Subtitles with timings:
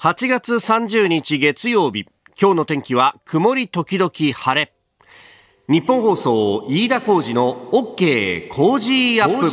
[0.00, 2.06] 8月30日月曜日
[2.40, 4.72] 今日の天気は曇り時々晴れ。
[5.68, 9.44] 日本放送飯田浩二の OK 工事アップ。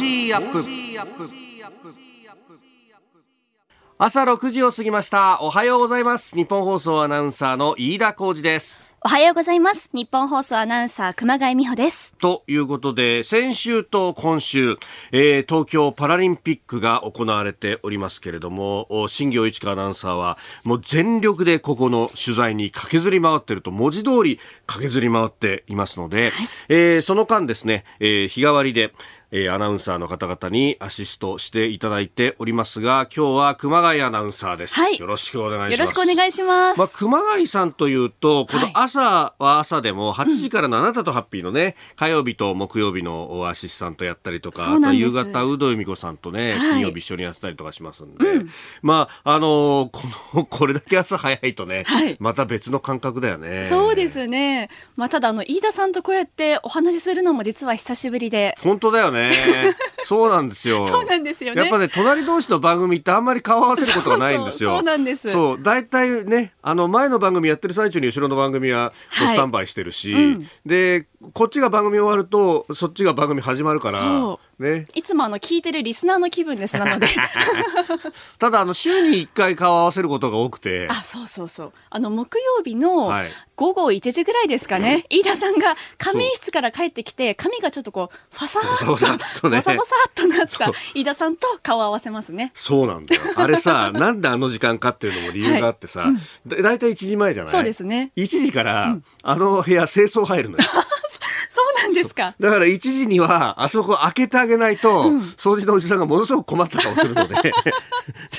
[3.97, 5.41] 朝6時を過ぎました。
[5.41, 6.35] おはようございます。
[6.35, 9.91] 日本放送アナウンサーの飯田浩二ですおはようございます。
[9.93, 12.15] 日本放送アナウンサー熊谷美穂です。
[12.15, 14.79] ということで先週と今週、
[15.11, 26.31] えー東京パラリンピックが行われておりますけれどもお新業一華アナウンサーはもう全力でここの取材に駆けずり回っていると文字通り駆けずり回っていますので、
[26.67, 28.91] えーその間ですね、えー日替わりで
[29.37, 36.79] えーアナウンサーの方々にアシストしていただいておりますが今日は熊谷アナウンサーです、はいよろしくお願いしますよろしくお願いします。
[36.79, 48.25] まあ、熊谷さんというと、この朝は朝でも、8時からのあなたとハッピーのね、火曜日と木曜日のアシスタントやったりとか、あと夕方、有働由美子さんとね、はい金曜日一緒にやってたりとかしますんで、
[48.81, 50.01] まあ、あのーこ
[50.33, 53.65] の、 これだけ朝早いとね、はいまた別の感覚だよね。
[53.65, 54.69] そうですね。
[54.95, 58.55] まあ、ただ、あの、飯田さんとこうやってお話しするのも実は久しぶりで。
[58.61, 59.24] 本当だよね。
[60.03, 60.85] そうなんですよ。
[60.87, 61.61] そうなんですよね。
[61.61, 64.75] やっぱね、隣同士の番組ってあんまり顔合わせることがないんですよ。
[64.75, 65.31] そうなんです。
[65.31, 70.47] そう、大体ね、あの、前の番組やってる最中に後ろの番組はスタンバイしてるし、うん。
[70.65, 74.87] で、こっちが番組終わると、そっちが番組始まるからそ、ね。
[74.93, 76.77] いつもあの、聞いてるリスナーの気分です。
[76.77, 77.07] なので。
[78.37, 81.73] ただ、あの、週に1回顔合わせることが多くて、あ、そうそうそう。
[81.89, 83.31] あの、木曜日のはい。
[83.57, 85.05] 午後1時ぐらいですかね。
[85.09, 92.51] 飯田さんが仮眠室から帰ってきて、髪がちょっとこう、ファサーっと、ねボサボサっとなった飯田さんと顔合わせますね。
[92.53, 92.87] そう。
[92.87, 93.21] なんだよ。
[93.37, 95.15] あれさ、なんであの時間かっていう。
[95.15, 96.07] のも理由があってさ、
[96.45, 97.63] だだいたい1時前じゃないそう。
[97.63, 98.11] ですね。
[98.15, 100.63] 1時から、あの部屋清掃入るのよ。
[101.85, 102.35] なんですか？
[102.39, 105.05] だから1時には、あそこ開けてあげないと、
[105.37, 107.35] 掃除のおじさんがものすごく困った顔するので。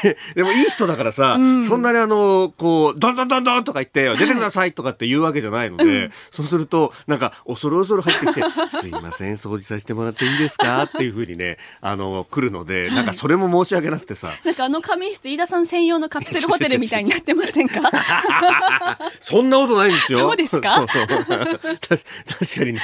[0.02, 1.34] ででもいい人だからさ、
[1.68, 8.42] そんなにあの、こう、どんどんどんどんとか言って、出てくださいとかって言うわけじゃないので、そうすると、なんか、恐る恐る入ってきて、
[8.80, 10.84] すいません、掃除させてもらっていいですか？
[10.84, 17.80] っていうふうにね、あの、来るので、なんかそれも申し訳なくてさ、なんかあの仮眠室、飯田さん専用のカプセルホテルみたいになってませんか？
[19.20, 20.18] そんなことないんですよ。
[20.20, 20.86] そうですか？
[20.86, 22.80] 確かにね、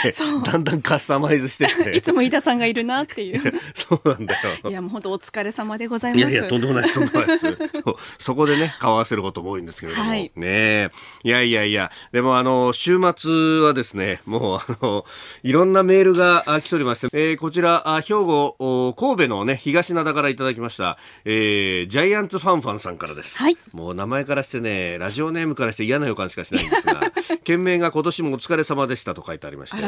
[0.53, 1.93] だんだんカスタマイズしてって。
[1.97, 3.41] いつも飯田さんがいるなっていう。
[3.75, 4.71] そうなんだよ。
[4.71, 6.31] いや、もう本当お疲れ様でございます。
[6.31, 7.57] いやいや、とんでもないです、とんでもないです。
[8.19, 10.11] そこでね、顔合わせることも多いんですけれども。
[10.11, 10.91] はいねえ。
[11.25, 15.07] いやいやいや、でもあの、週末はですね、もうあの、
[15.43, 23.39] いろんなメールがあ来ておりまして、えーこちら、あ兵庫、お神戸のね、東灘からいただきました、えージャイアンツファンファンさんからです。
[23.39, 27.01] はいもう名前からしてね、ラジオネームからして嫌な予感しかしないんですが、
[27.45, 29.83] 件名が今年もお疲れ様でしたと書いてありまして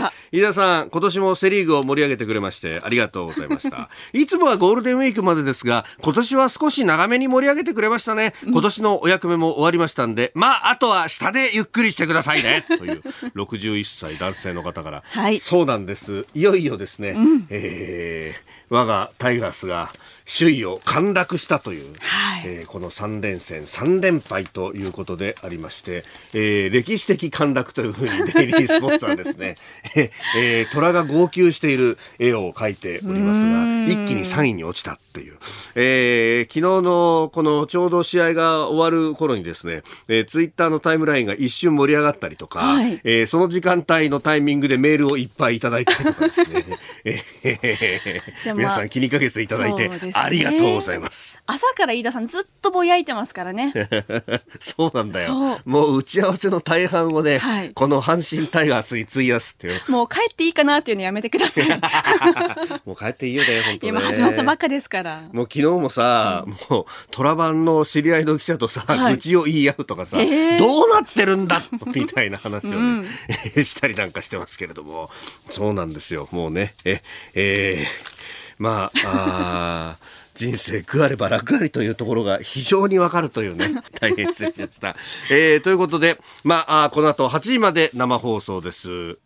[0.45, 3.91] 田さん、今年もセリーグを盛り上げてくれまして、ありがとうございました。
[4.15, 8.35] いつもはゴールデンウィークまでですが、今年は少し長めに盛り上げてくれましたね。
[8.47, 12.65] 今年のお役目も終わりましたんで、まあ、あとは下でゆっくりしてくださいね。
[12.79, 13.03] という、
[13.37, 15.03] 61歳男性の方から。
[15.05, 16.25] はいそうなんです。
[16.35, 17.17] いよいよですね、
[17.51, 19.93] えー我がタイガースが
[20.27, 22.43] 首位を陥落したという、はい。
[22.47, 26.03] えーこの3連戦3連敗ということでありまして、
[26.35, 29.57] えー歴史的陥落というふうにデイリースポーツはですね、
[29.95, 35.35] え えー虎が号泣している絵を描いておりますが一気に3位に落ちたっていう、
[35.75, 43.01] えー昨日のこのちょうど試合が終わる頃にですね、えーツイッターのタイムラインが一瞬盛り上がったりとか、はい。
[43.05, 46.65] えーその時間帯のタイミングでメールをいっぱいいただいたりとかですね、
[47.05, 51.43] えー皆さん気にかけていただいて、ですねありがとうございます。
[51.47, 53.73] 朝から飯田さんずっとぼやいてますからね。
[54.61, 55.61] そうなんだよ。
[55.65, 59.91] もう打ち合わせの大半をね、はいこの阪神タイガースに費やすっていう。
[59.91, 61.67] もう帰っていいかなっていうのやめてください。
[61.67, 61.69] い
[62.87, 64.01] もう帰っていいよね、本当ね。
[64.01, 65.23] 始まったばっかですから。
[65.33, 71.63] もう昨日もさ、もう、虎版の知り合いの記者とさ、はい愚痴を言い合うとかさ、えーどうなってるんだ
[71.95, 73.07] みたいな話をね、
[73.63, 75.11] したりなんかしてますけれども、
[75.51, 76.29] そうなんですよ。
[76.31, 77.03] もうね、え、
[77.35, 78.14] えー
[78.59, 80.05] まあ、あー
[80.35, 83.67] 人生食あれば楽ありというところが非常にわかるというね、
[84.01, 84.97] 大変失礼しました。
[85.31, 89.19] えーということで、まあ、この後8時まで生放送です。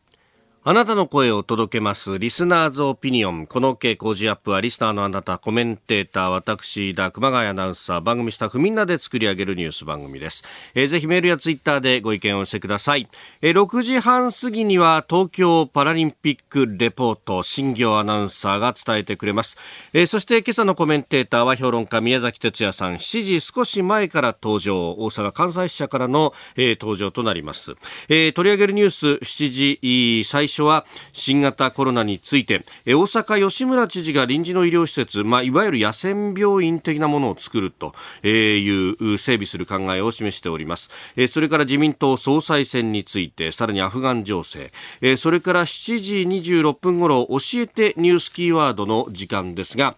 [0.70, 2.18] あなたの声を届けます。
[2.18, 3.46] リスナーズオピニオン。
[3.46, 10.44] この OK 工事アップは、リスナーのあなた、コメンテーター、私、だ、熊谷アナウンサー、番組スタッフみんなで作り上げるニュース番組です。
[10.74, 13.08] えーぜひメールやツイッターでご意見をお寄せください。
[13.40, 19.56] えー6時半過ぎには、東京パラリンピックレポート、新業アナウンサーが伝えてくれます。
[19.94, 27.74] えーそして今朝のコメンテーターは、評論家、宮崎哲也さん、7時少し前から登場、大阪関西支社からの、えー登場となります。
[28.10, 37.94] えー取り上げるニュース、7時最初初は新型コロナについて大阪吉村知事が臨時の医療施設、まあ、いわゆる野戦病院的なものを作ると
[38.26, 40.90] いう整備する考えを示しております。
[41.28, 44.72] それから自民党総裁選についてさらにアフガン情勢。
[45.16, 49.96] それから7時26分ごろ教えてニュースキーワードの時間ですが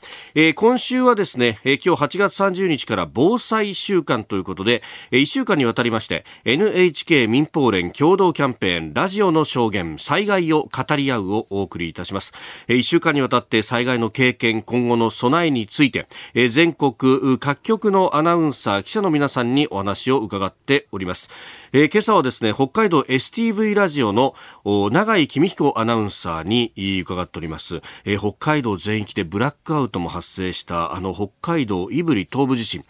[0.56, 12.32] 今週はですね今日8月30日から防災週間ということで1週間にわたりまして NHK 民放連共同キャンペーンラジオの証言災害を語り合うをお送りいたします。
[12.68, 21.30] 1週間にわたって災害の経験今後の備えについて全国各局のアナウンサー記者の皆さんにお話を伺っております。
[21.72, 24.34] えー、今朝はですね北海道 STV ラジオの
[24.64, 26.72] 永井公彦アナウンサーに
[27.02, 32.84] 伺っております、えー、北海道全域でブラックアウトも発生したあの北海道胆振東部地震。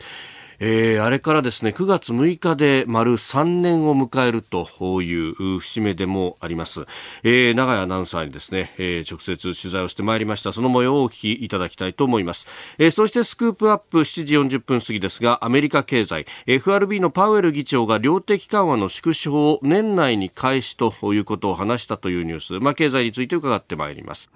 [0.61, 4.69] えー、あれからですね9月6日で丸3年を迎えると
[5.03, 6.87] いう節目でもあります、
[7.23, 10.53] えー、長井アナウンサーにですね、えー、直接取材をしてまいりました。
[10.53, 12.47] その模様をお聞きいただきたいと思います、
[12.79, 24.31] えー、そしてスクープアップ7時40分過ぎですがアメリカ経済 FRB のパウエル議長が量的緩和の縮小を年内に開始ということを話したというニュース、まあ、経済について伺ってまいります。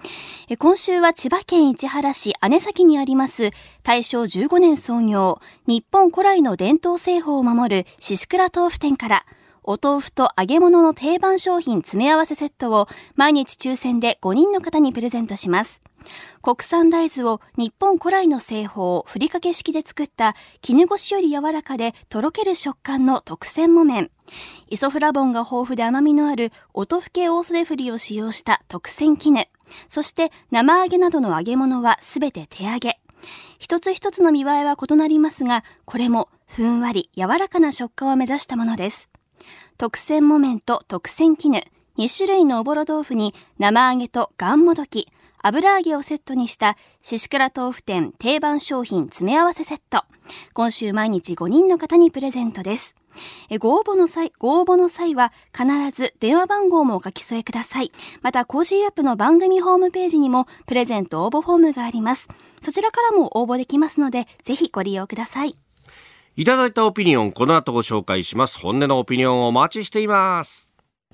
[0.58, 3.50] 今週は千葉県市原市姉崎にあります
[3.82, 9.26] 大正15年創業日本古来の伝統製法を守る獅子倉豆腐店から、
[9.64, 15.82] お豆腐と揚げ物の定番商品詰め合わせセットを毎日抽選で5人の方にプレゼントします。
[16.40, 24.08] 国産大豆を日本古来の製法、ふりかけ式で作った絹ごしより柔らかでとろける食感の特選木綿。
[24.68, 29.48] イソフラボンが豊富で甘みのあるお豆腐系オーソデフリを使用した特選絹。
[29.88, 33.00] そして生揚げなどの揚げ物はすべて手揚げ。
[33.58, 39.08] 一つ一つの見栄えは異なりますが、これもふんわり柔らかな食感を目指したものです。
[39.78, 41.62] 特選木綿と特選絹、
[41.98, 45.08] 2種類のおぼろ豆腐に生揚げとがんもどき、
[45.42, 50.04] 油揚げをセットにしたししくら豆腐店定番商品詰め合わせセット。
[50.54, 52.94] 今週毎日5人の方にプレゼントです。
[53.60, 57.92] ご応募の際、ご応募の際は必ず電話番号もお書き添えください。
[58.22, 62.28] また、 Cozy up の番組ホームページにもプレゼント応募フォームがあります。
[62.64, 65.54] そちらからも応募できますので、ぜひご利用ください。
[66.34, 68.58] いただいたオピニオン、この後ご紹介します。
[68.58, 70.63] 本音のオピニオンをお待ちしています。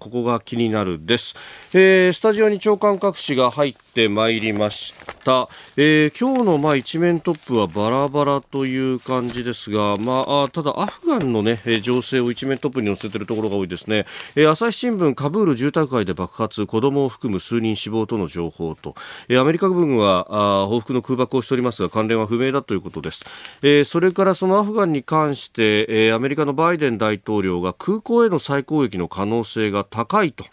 [0.00, 1.36] ここが気になるです、
[1.74, 4.94] えー、スタジオに長官各紙が入ってまいりまし
[5.24, 14.06] た、えー、今日のまあ一面トップはバラバラという感じですが、まあ、ただアフガンの、ね、情勢を一面トップに載せているところが多いですね、
[14.36, 18.94] えー、朝日新聞カブール住宅街で爆発子供を含む数人死亡との情報と、
[19.28, 23.26] えー、アメリカ軍はあ報復の空爆をしておりますが関連は不明だということです、
[23.60, 30.44] えー、それからそのアフガンに関して、えー、アメリカのバイデン大統領が空港への再攻撃の可能性が高いと、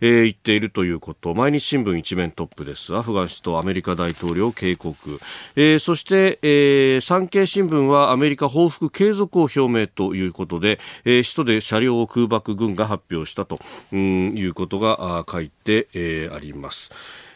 [0.00, 1.34] えー、言っているということ。
[1.34, 2.94] 毎日新聞一面トップです。
[2.96, 5.20] アフガン首都アメリカ大統領警告、
[5.56, 13.58] えー、そして、えー、産経新聞はアメリカ報復継続を表明ということで、えー、首都で車両を空爆軍が発表したと、
[13.92, 16.92] うん、いうことが書いて、えー、あります。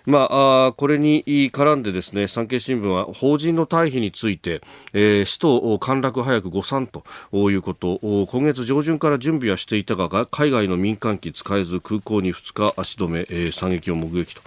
[0.09, 1.23] まあ、これに
[1.53, 4.63] 絡んでですね産経新聞は法人の退避について、
[4.95, 7.05] えー、首都陥落早く誤算と
[7.51, 7.99] いうこと
[8.31, 14.41] 今月上旬から準備はしていたが海外の民間機使えず空港に2日足止め、えー、惨劇を目撃と、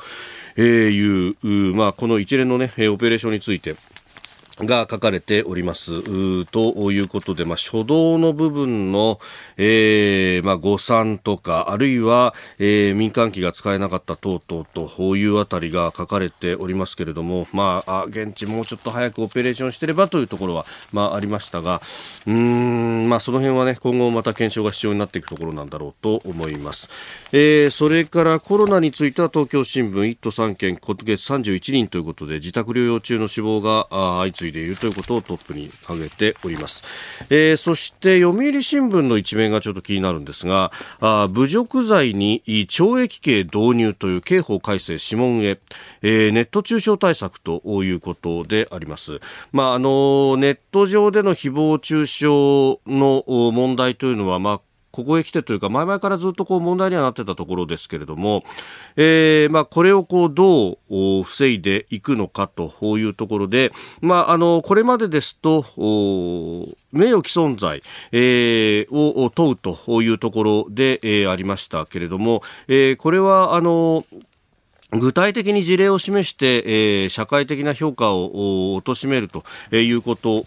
[0.55, 3.75] えー、いうまあ、この一連の、ね、オペレーションについて
[4.59, 6.03] が書かれております。
[6.45, 9.19] ということで、まあ、初動の部分の、
[9.57, 21.81] えーまあ、誤算とかあるいは、えー、民間機が使えなかった等々というあたりが書かれておりますけれども、まあ、現地もうちょっと早くオペレーションしてればというところは、まあ、ありましたが
[22.27, 26.89] うん、まあ、その辺は、ね、今後また検証が必要になっていくところなんだろうと思います、
[27.31, 36.83] えー、それからコロナについては東京新聞1都3県今月31人ということで自宅療養中の死亡が相次いでいるということをトップに挙げております、
[37.29, 45.59] えー、そして読売新聞の一面がちょっと気になるんですがあ侮辱罪に懲役刑導入という刑法改正諮問へ、
[46.01, 49.19] えー、ネット中傷対策ということであります、
[49.51, 52.27] まあ、あのネット上での誹謗中傷
[52.87, 58.43] の問題というのは、まあここへ来てというか前々からずっとこう問題にはなってたところですけれども、
[58.95, 63.71] えー、まあこれをこうどう防いでいくのかというところで、
[64.01, 65.65] まああのこれまでですと
[66.91, 67.81] 名誉毀損罪、
[68.11, 74.03] えー、を問うというところで、えー、ありましたけれども、えー、これはあの
[74.91, 79.43] 具体的に事例を示して、えー、社会的な評価を貶めると
[79.75, 80.45] いうことを、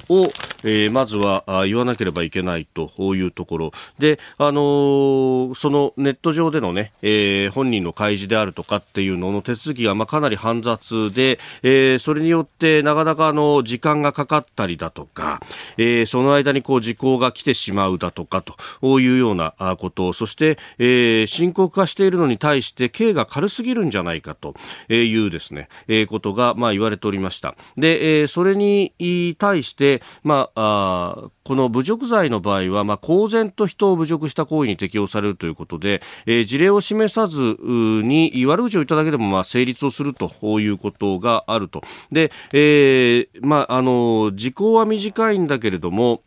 [0.65, 3.73] えー、まずは言わなければいけないというところ。
[3.99, 15.41] で、あのー、そのネット上でのね、えー、本人の開示であるとかっていうのの手続きが、まあ、かなり煩雑で、えー、それによってなかなかあの時間がかかったりだとか、
[15.79, 20.13] えー、その間にこう時効が来てしまうだとかというようなこと。
[20.13, 24.55] そして、えー、深刻化しているのに対して刑が軽すぎるんじゃないかと
[24.89, 27.55] いうですね、えー、ことが、まあ、言われておりました。
[27.77, 28.93] で、えー、それに
[29.39, 41.83] 対して、まあ、あこの侮辱罪の場合は、まあ、公然と人を侮辱した行為に適用されるということで、えー、事例を示さずに悪口を言っただけでも、まあ、成立をするということがあると。
[42.11, 46.23] で、えー、まあ、あの、時効は短いんだけれども、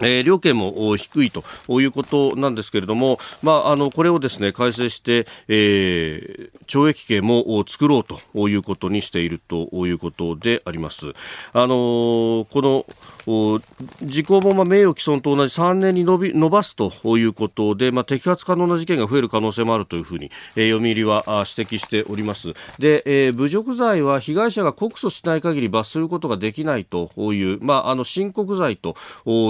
[0.00, 1.44] えー、料金も低いと
[1.80, 11.12] いうことなんですけれども、まあ、あのこれをですね改正して、えー、懲役刑も作ろうということにしているということであります。
[11.52, 12.86] あのこ
[13.26, 13.62] の
[14.02, 21.24] 時効もまあ名誉毀損と同じ3年に伸び伸ばすということで、まあ、摘発可能な事件が増える可能性もあるというふうに、えー、読売は
[21.56, 22.52] 指摘しております。
[22.78, 28.96] で、えー、侮辱罪は被害者が告訴しない限り罰することができないという、まあ、あの申告罪と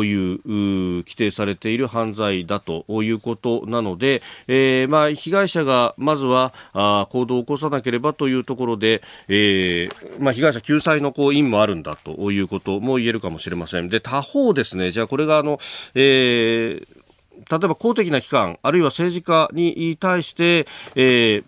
[0.04, 13.88] いう規定されている犯罪だということなので、えー、まあ、被害者がまずはあ行動を起こさなければというところで、えー、まあ、被害者救済のこう意味もあるんだということも言えるかもしれません。
[13.88, 15.58] で、他方ですね、じゃあこれがあの、
[15.94, 17.04] えー
[17.50, 21.44] 例えば公的な機関、あるいは政治家に対して、えー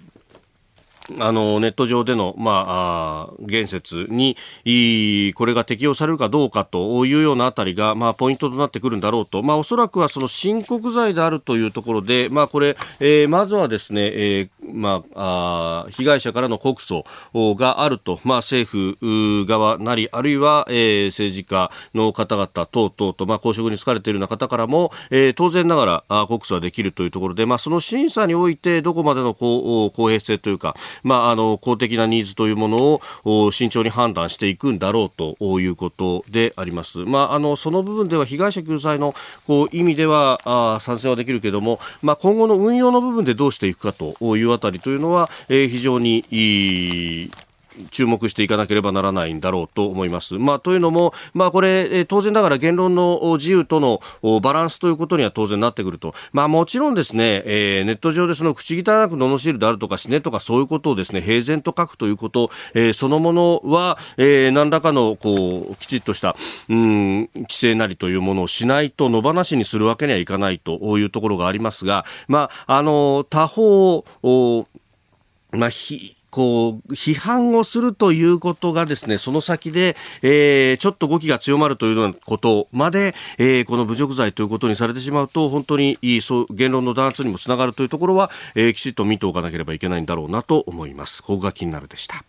[1.21, 4.37] あの、ネット上での、まあ、言説に、
[5.35, 9.43] これが適用されるかどうかというようなあたりが、まあ、ポイントとなってくるんだろうと。
[9.43, 17.05] まあ、おそらくはその申告罪であるというところで、まあ、これ、えー、まずはですね、えー、まあ、あ被害者からの告訴
[17.57, 37.01] があると、まあ、政府側なり、あるいは、えー、政治家の方々等々と、まあ、公職に就かれているような方からも、えー、当然ながら、あ告訴はできるというところで、まあ、その審査において、どこまでの公公平性というか、まあ、あの公的なニーズというものを慎重に判断していくんだろうということであります。
[37.01, 39.15] まあ、あのその部分では被害者救済の
[39.47, 47.31] こう意味ではあ賛成はできるけれども、まあ、今後の運用の部分でどうしていくかというあたりというのは、えー、非常にいい
[47.91, 50.35] 注目していかなければならないんだろうと思います。
[50.35, 54.01] まあ、というのも、まあ、これ、当然ながら言論の自由との
[54.41, 56.15] バランスということには当然なってくると。
[56.33, 66.37] まあ、もちろんですね、えー、ネット上でその口汚く罵るであるとか死ねとかそういうことをですね、平然と書くということ、えー、そのものは、えー、何らかの、こう、きちっとした、
[66.69, 74.05] うん、規制なりというものをしないと野放しにするわけにはいかないというところがありますが、まあ、あの、他方、
[75.53, 91.23] まあ、ひ、こう、批判をするということがですね、その先で、えー、ちょっと語気が強まるというようなことまで、えー、この侮辱罪ということにされてしまうと、本当にいいそう言論の弾圧にもつながるというところは、えー、きちっと見ておかなければいけないんだろうなと思います。
[91.23, 92.23] ここが気になるでした。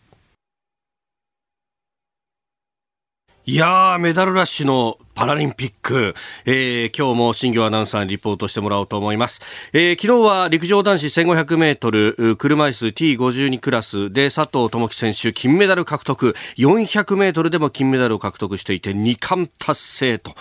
[3.49, 6.13] いやー、メダルラッシュのパラリンピック、
[6.45, 9.41] えー、今日も新業アナウンサーにリポートしてもらおうと思います。
[9.73, 20.35] えー、昨日は陸上男子1500メートル車椅子 T52 クラスで佐藤智樹選手金メダル獲得、400メートルでも金メダルを獲得していて2冠達成と、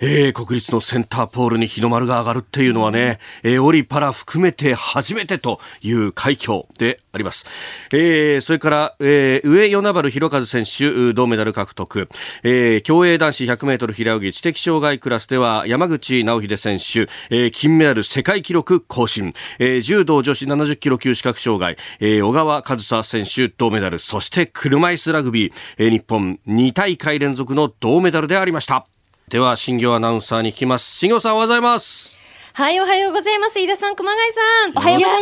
[0.00, 7.44] えー、国立のセンターポールに日の丸が上がるっていうのはね、えー、オリパラ含めて初めてという快挙であります。
[7.92, 12.08] えー、それから、えー、上与那原弘和選手銅メダル獲得、
[12.42, 28.86] えー、競泳男子100メートル平泳ぎ知的障害クラスでは山口直秀選手、えー、金メダル世界記録更新、えー、柔道女子70キロ級視覚障害、えー、小川和沙選手銅メダル、そして車椅子ラグビー、えー、日本2大会連続の銅メダルでありました。
[29.28, 30.98] では、新業アナウンサーに聞きます。
[30.98, 32.18] 新業さんおはようございます。
[32.54, 33.58] はい、おはようございます。
[33.58, 34.72] 飯田さん、熊谷さん。
[34.76, 35.21] おはようござい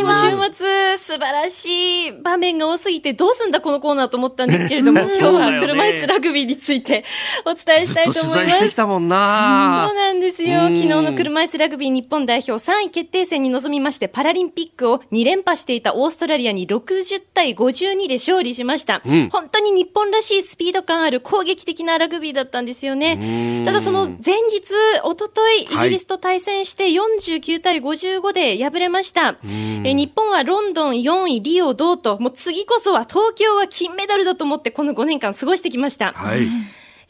[1.11, 7.03] 素晴らしい場面が多すぎて、どうすんだこのコーナーと思ったんですけれども、 今日は車椅子ラグビーについて
[7.43, 8.33] お伝えしたいと思います。
[8.33, 10.61] 取材してきたもんな、そうなんですよ。
[10.67, 19.01] 昨日の車椅子ラグビー日本代表3位決定戦に臨みまして、パラリンピックを2連覇していたオーストラリアに60対52で勝利しました。
[19.05, 23.63] うん、本当に日本らしいスピード感ある攻撃的なラグビーだったんですよね。
[23.65, 24.71] ただその前日、
[25.03, 29.35] おととい、イギリスと対戦して49対50 55で敗れました。
[29.43, 36.13] え日本はロンドン4位、リオ銅と、もう次こそは東京は金メダルだと思ってこの5年間過ごしてきました。
[36.13, 36.47] はい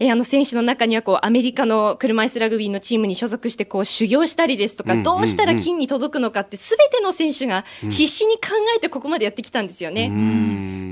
[0.02, 10.10] えー、あの選手の中にはこうアメリカの車椅子ラグビーのチームに所属してこう修行したりですとか、どうしたら金に届くのかって、すべての選手が必死に考えてここまでやってきたんですよね。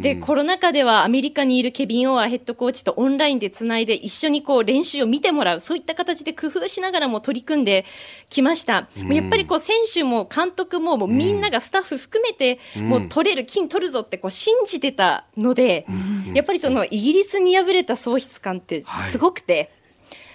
[0.01, 7.85] でコロナ禍ではアメリカにいるケビン・オアヘッドコーチとオンラインでつないで一緒にこう練習を見てもらうそういった形で工夫しながらも取り組んで
[8.29, 15.91] きました、うん、やっぱりこう選手も監督ももうみんながスタッフ含めて、もう取れる金取るぞってこう信じてたので、う
[16.31, 19.53] ん、やっぱりそのイギリスに敗れた喪失感ってすごくて。
[19.53, 19.69] はい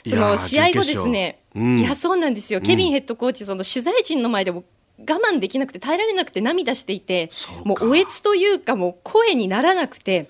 [0.07, 4.65] その試合後ですね、いやそうなんですよ、ケビンヘッドコーチ、その取材陣の前でも
[4.99, 7.31] 我慢できなくて耐えられなくて涙していて
[7.65, 10.29] もうおえつというかもう声にならなくて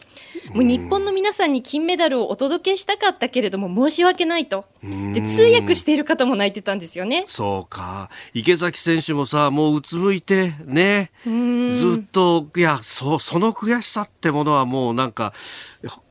[0.52, 4.64] もう日本の皆さんに金メダルをお届けしたかったけれども申し訳ないと。
[4.82, 7.24] で通訳している方も泣いてたんですよね。
[7.26, 8.10] そうか。
[8.32, 11.10] 池崎選手もさもううつむいてね。
[11.24, 15.32] ずっといやそその悔しさってものはもうなんか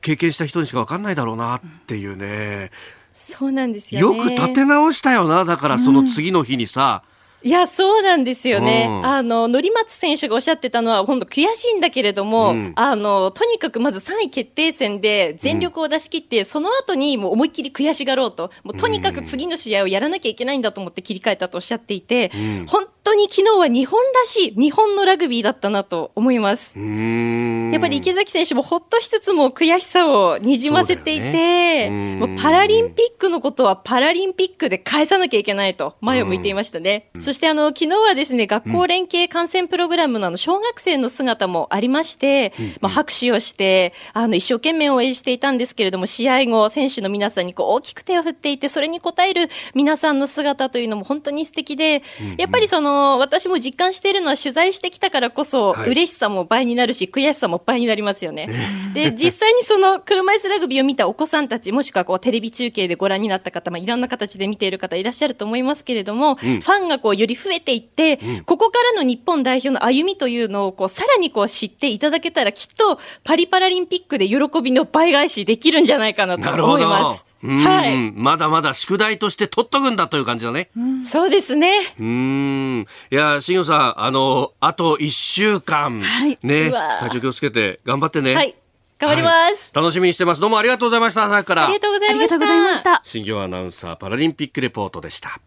[0.00, 2.70] 経験した人にしか分かんないだろうなっていうね。
[3.14, 5.44] そうなんですよ、ね、よく立て直したよな。
[5.44, 7.13] だからその次の日にさ、うん
[7.44, 8.86] いや、そうなんですよね。
[8.88, 22.32] うん、あの、乗松選手がおっしゃってたのは、本当悔しいんだけれども、うん、あの、とにかくまず3位決定戦で全力を出し切って、うん、その後にもう思いっきり悔しがろうと、もうとにかく次の試合をやらなきゃいけないんだと思って切り替えたとおっしゃっていて、
[22.66, 26.78] 本当に昨日は日本らしい、日本のラグビーだったなと思います。
[26.78, 37.10] やっぱり池崎選手もほっとしつつも悔しさをにじませていて、ね、もうパラリンピックのことはパラリンピックで返さなきゃいけないと前を向いていましたね。
[37.18, 52.02] そしてあの、昨日はですね、学校連携観戦プログラムのあの小学生の姿もありまして、まあ、拍手をして、あの、一生懸命応援していたんですけれども、試合後、選手の皆さんにこう大きく手を振っていて、それに応える皆さんの姿というのも本当に素敵で、
[52.38, 58.48] やっぱりその、私も実感しているのは取材してきたからこそ、はい、嬉しさも倍になるし、悔しさも倍になりますよね。
[58.94, 77.26] で、実際にその車椅子ラグビーを見たお子さんたち、もしくはこうテレビ中継でご覧になった方、まあ、いろんな形で見ている方いらっしゃると思いますけれども、うん、ファンがこうより増えていって、うん、ここからの日本代表の歩みというのをこうさらにこう知っていただけたら、きっとパリパラリンピックで喜びの倍返しできるんじゃないかなと思います。
[77.44, 78.12] はい。
[78.12, 80.70] まだまだ宿題として取っとくんだという感じだね。
[80.76, 81.94] うん、そうですね。
[82.00, 82.86] うん。
[83.10, 88.34] いや、しんさん、あの、あと一週間、はい、ね、体調気をつけて頑張ってね。
[88.34, 88.54] はい。
[88.98, 90.40] 頑張ります、はい、楽しみにしてます。
[90.40, 91.24] どうもありがとうございました。
[91.24, 91.66] 朝から。
[91.66, 92.06] ありがとうござ
[92.54, 93.02] いました。
[93.04, 95.40] 新業アナウンサーパラリンピックレポートでした。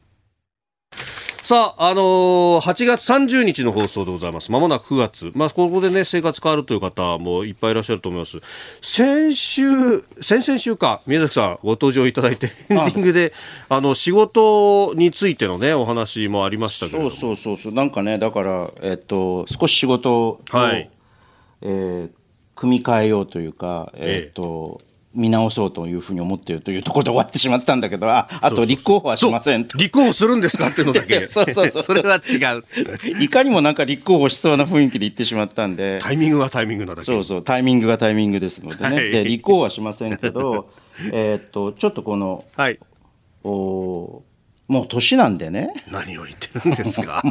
[1.48, 4.52] さあ、あのー、8月30日の放送でございます。
[4.52, 5.32] まもなく9月。
[5.34, 8.42] まあ、ここでね、生活変わるという方もいっぱいいらっしゃると思います。
[8.82, 13.32] 先週、先々週か、宮崎さんご登場いただいて、エンディングで、
[13.70, 20.90] あの、仕事についてのね、お話もありましたけどそうそうそうなんかね、だから、えっと、少し仕事を、はい、
[21.62, 22.10] えー、
[22.56, 31.28] 組み替えようというか、えっと、ええ見直そうというふうに思っているというところで終わってしまったんだけど、ああと立候補はしません立候補するんですかっていうのだけ。
[31.30, 31.84] そうそうそう。
[31.84, 32.64] それは違う。
[33.24, 36.00] いかにもなんか立候補しそうな雰囲気で言ってしまったんで。
[36.02, 37.06] タイミングはタイミングなだけ。
[37.06, 37.44] そうそう。
[37.44, 40.70] タイミングがタイミングですのでね、はい、で立候補はしませんけど
[41.12, 42.80] えっとちょっとこの、はい、
[43.44, 44.24] お
[44.68, 45.74] もう年なんでね。
[45.92, 47.24] 何を言ってるんですか。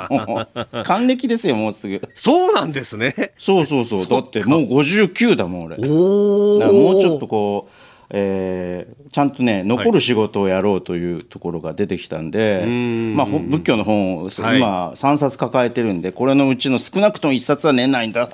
[0.85, 2.01] 還暦ですよ、もうすぐ。
[2.14, 3.33] そうなんですね。
[3.37, 4.07] そうそうそう。
[4.07, 5.77] だってもう59だもん、俺。
[5.77, 7.72] おもうちょっとこう、
[8.11, 18.29] えー、ちゃんとね残る仕事をやろうというところが出てきたんで、はい、まあ、仏教の本を今3冊抱えてるんでこれのうちの少なくとも1冊は年内にだ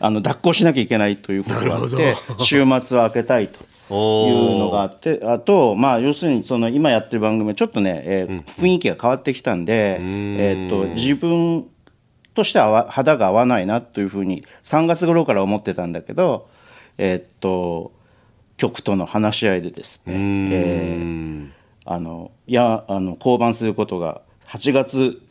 [0.00, 3.65] あの脱行しなきゃいけないということがあって週末は開けたいと。
[3.94, 11.68] いうのがあってあと、まあ、要するにその今やってる番組はちょっとね、えー、雰囲気が変わってきたんで、えー、っと自分
[12.34, 16.48] としては肌が合わないなというふうに3月頃から思ってたんだけど、
[16.98, 17.92] えー、っと
[18.56, 20.14] 局との話し合いでですね、
[20.52, 21.50] えー、
[21.84, 25.22] あのいやあの降板することが8月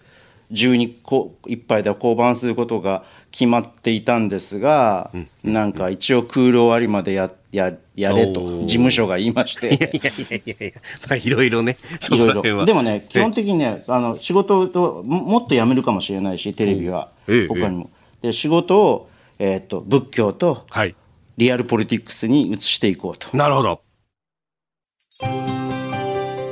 [0.54, 11.77] 中にこいっぱいで降板することが決まっていたんですが、うん、なんか一応クール終わりまでやややれと事務所が言いましていやいやいやいやいや、まあ、いろいろね
[12.12, 17.89] いろいろでもね基本的にねあの仕事ともっと辞めるかもしれないしテレビは、他にも。
[18.21, 20.95] で仕事を、えーと、と仏教と、はい
[21.38, 23.36] リアルポリティクスに移していこうと。
[23.36, 23.81] なるほど。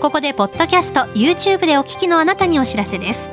[0.01, 3.32] ここでポッドキャスト YouTube でお聞きのあなたにお知らせです。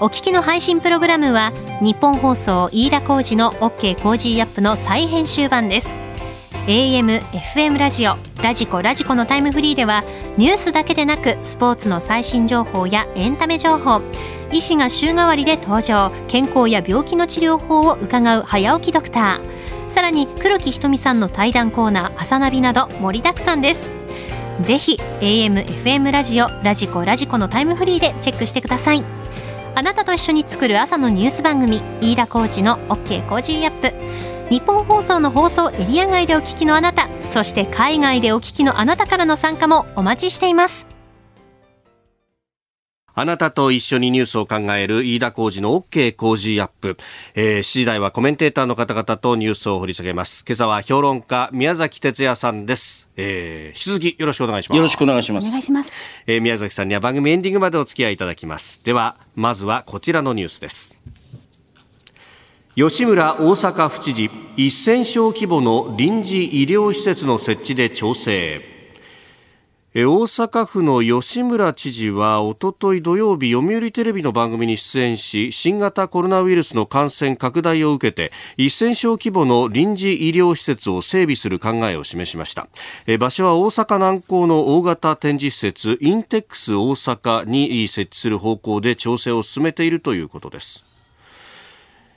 [0.00, 6.09] お聞きの配信プログラムは日本放送飯田浩二の OK コージーアップの再編集版です。
[6.66, 10.04] AM、FM ラジオ、 radiko、radiko のタイムフリーでは
[10.36, 14.02] ニュースだけでなくスポーツの最新情報やエンタメ情報、
[14.52, 19.70] 医師が週替わりで登場、健康や病気の治療法を伺う早起きドクター。
[19.90, 23.90] さらに黒木ひとみさんの対談コーナー朝ナビなど盛りだくさんです
[24.60, 29.02] ぜひ AM、FM ラジオ、 radiko、radiko のタイムフリーでチェックしてください
[29.74, 40.88] あなたと一緒に作る朝のニュース番組飯田浩二の OK コージーアップ日本放送の放送エリア外でお聞きのあなたそして海外でお聞きのあなたからの参加もお待ちしています。
[43.12, 46.96] あなたと一緒にニュースを考える飯田浩二の OK 工事アップ、
[47.34, 50.44] えー、7時台はコメンテーターの方々とニュースを掘り下げます。
[50.48, 54.76] 今朝は評論家宮崎哲也さんです、えー、引き続きよろしくお願いします。
[54.76, 55.48] よろしくお願いします。
[55.48, 55.92] お願いします、
[56.26, 58.82] えー、宮崎さんには番組エンディングまでお付き合いいただきます。
[58.84, 60.98] ではまずはこちらのニュースです
[62.76, 68.62] 吉村大阪府知事1000床規模の臨時医療施設の設置で調整。
[69.92, 82.68] 大阪府の吉村知事はおととい土曜日読売テレビの番組に出演し新型コロナウイルスの感染拡大を受けて1000床規模の臨時医療施設を整備する考えを示しました。
[83.18, 90.84] 場所は大阪南港の大型展示施設インテックス大阪に設置する方向で調整を進めているということです。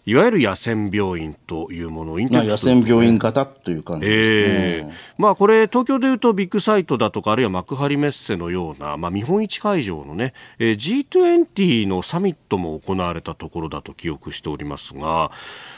[0.05, 15.31] いわゆる野戦病院というものをインテ野戦病院型という感じですね、えー、まあ、これ、東京でいうとビッグサイトだとか、あるいは幕張メッセのような、まあ、見本市会場のね、えー、G20 のサミットも行われたところだと記憶しておりますが、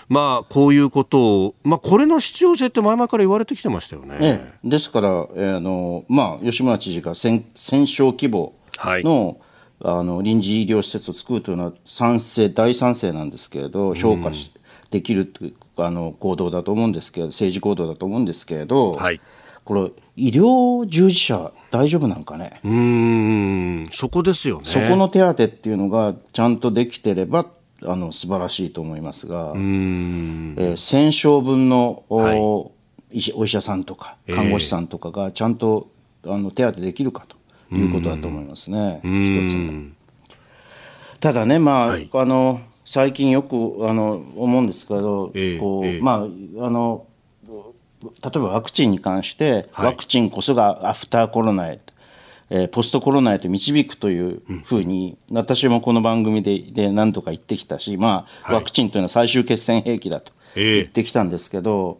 [0.09, 4.17] まあ、こういうことを、まあ、これの必要性って前々から言われてきてましたよね。
[4.19, 9.44] ええ、ですから、えー、あのまあ、吉村知事が戦戦勝規模の、はい
[9.81, 14.51] あの臨時医療施設を作るというのは賛成大賛成なんですけれど評価し、
[14.91, 15.31] できる
[15.77, 19.19] あの行動だと思うんですけど政治行動だと思うんですけれど、はい、
[19.63, 22.61] これ医療従事者大丈夫なんかね？
[22.63, 24.65] うんそこですよね。
[24.65, 27.45] そこの手当っていうのがちゃんとできてれば
[27.83, 32.39] あの素晴らしいと思いますが、えー、1000床分のおはい、
[33.35, 35.89] お医者さんとか看護師さんとかがちゃんと、
[36.23, 37.35] えー、あの手当できるかと
[37.71, 39.95] いうことだと思いますね、一つ
[41.19, 43.55] ただね、まあ、はい、あの最近よく
[43.89, 46.27] あの思うんですけど、えー、こう、えー、ま
[46.61, 47.05] ああの
[48.03, 51.79] 例えばワクチンに関して、はい、ワクチンこそがアフターコロナへ、
[52.51, 61.97] えー、ポストコロナへと導くというふうに、うん、私もこの番組でで何とか言ってきたし、まあ、はい、ワクチンというのは最終決戦兵器だと言ってきたんですけど、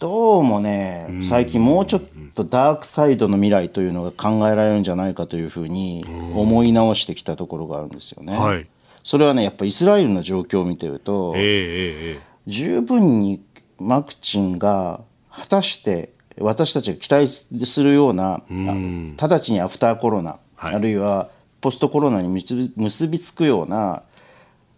[0.00, 2.02] どうもね、最近もうちょっ
[2.34, 6.02] とダークサイドの未来というのが考えられるんじゃないかというふうに
[6.34, 8.34] 思い直してきたところがあるんですよね。
[8.34, 8.66] はい、
[9.02, 13.42] それはね、やっぱイスラエルの状況を見てると、えー、十分に
[13.78, 17.26] ワクチンが果たして私たちが期待
[17.66, 21.28] するような、直ちにアフターコロナ、はい、あるいは
[21.60, 24.02] ポストコロナに結びつくような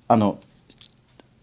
[0.09, 0.41] あの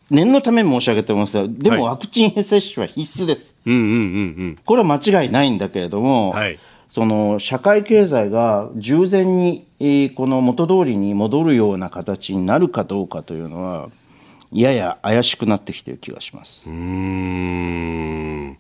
[0.10, 3.98] 念のため申し上げてますがでもワクチン接種は必須です、うんうんうんう
[4.52, 9.66] ん、これは間違いないんだけれども、はい、その社会経済が従前に、
[10.16, 13.90] この元通りに戻るような形になるかどうかというのは
[14.52, 16.70] やや怪しくなってきている気がします。
[16.70, 18.58] うん。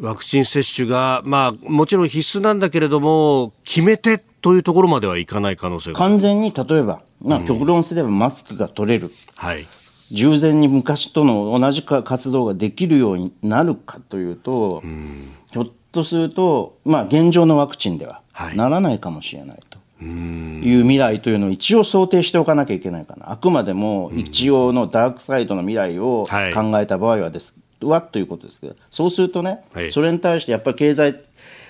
[0.00, 5.98] ワクチン接種が、まあ、もちろん必須なんだけれども、決めてというところまではいかない可能性が。
[5.98, 9.66] 完全に例えば、まあ、極論すればマスクが取れる、はい、
[10.14, 18.22] 従前に昔との同じ活動ができるようになるかというと、うん、ひょっとすると、まあ、現状のワクチンでは
[18.54, 19.78] ならないかもしれないと。
[20.00, 23.30] いう未来というのを一応想定しておかなきゃいけないかな。
[23.30, 31.14] あくまでも一応のダークサイドの未来を考えた場合はです、はということですけどそうするとね、はい、それに対してやっぱり経済、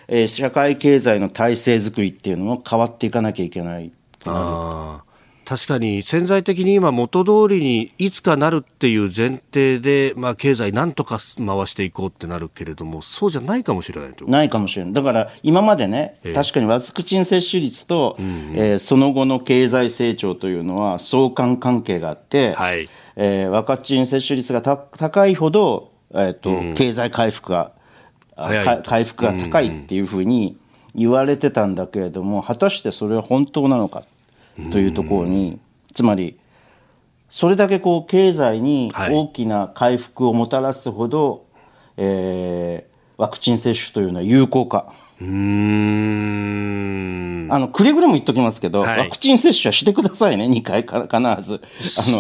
[0.09, 3.93] えー、社会経済の体制づくりっていうのも変わっていかなきゃいけない
[4.25, 5.14] なる
[5.45, 14.93] 確かに潜在的に今元通りにいつかなるっていう前提で、まあ、経済なんとか回していこうってなるけれどもそうじゃないかもしれないないかもしれない。
[14.95, 22.89] だから今までね、えー、確かにワクチン接種率と、うんうん、えー、その後の経済成長というのは相関関係があって、はい。
[23.17, 27.73] えー、ワクチン接種率が高いほど、えーと、うん、経済回復が
[28.37, 30.57] 回復が高いっていうふうに
[30.95, 34.05] 言われてたんだけれども果たしてそれは本当なのか
[34.71, 35.59] というところに、
[35.93, 36.39] つまり
[37.35, 41.41] それだけこう経済に大きな回復をもたらすほど、はい、
[41.97, 44.95] えー、ワクチン接種というのは有効か。
[45.21, 46.45] うん。
[47.51, 51.61] あのくれぐれも言っときますけど、はい、ワクチン接種はしてくださいね、2回か必ず。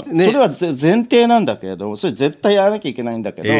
[0.00, 3.54] あの、ね、それは前提なんだけれど、それ絶対やらなきゃいけないんだけど、えー、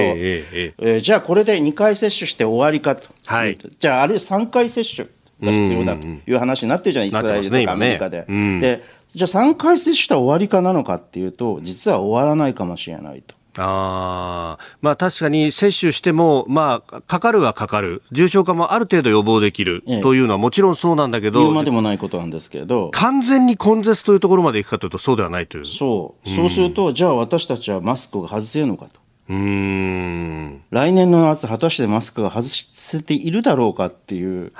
[0.52, 5.06] えー、えー、じゃあこれで2回接種して終わりかと、はい、じゃあ、あるいは3回接種。
[5.42, 8.24] が必要だという話になってるじゃない、イスラエルとかアメリカで。
[8.28, 13.36] ねでじゃあ3回接種したら終わりかなのかっていうと、実は終わらないかもしれないと。
[13.56, 19.84] あまあ、確かに接種しても、まあ、かかるはかかる、重症化もある程度予防できる。
[20.02, 25.66] というのはもちろんそうなんだけど、言うまでもないことなんですけど、完全に根絶というところまでいくかというと、そうではないという。
[25.66, 29.00] そう、そうすると、じゃあ私たちはマスクを外せるのかと。
[29.28, 30.62] うん。
[30.70, 34.52] 来年の夏果たしてマスクが外せているだろうかっていう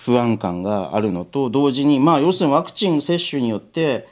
[0.00, 4.08] 不安感があるのと同時にまあ要するにワクチン接種によって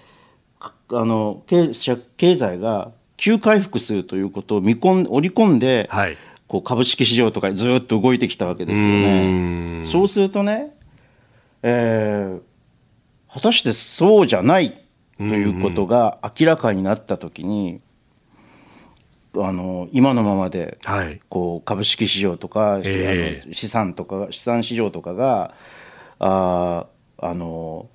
[0.60, 1.70] あの経
[2.18, 9.82] 経済が急回復するということを見込ん織り込んで、はい、こう株式市場とかずっと動いてきたわけですよね。
[9.82, 10.74] そうするとね、
[11.62, 14.84] えー、果たしてそうじゃない
[15.16, 17.80] ということが明らかになったときに、
[19.36, 25.54] あの今のままで、はい、こう株式市場とか、え資産とか資産市場とかが
[26.18, 26.86] あ
[27.18, 27.88] あの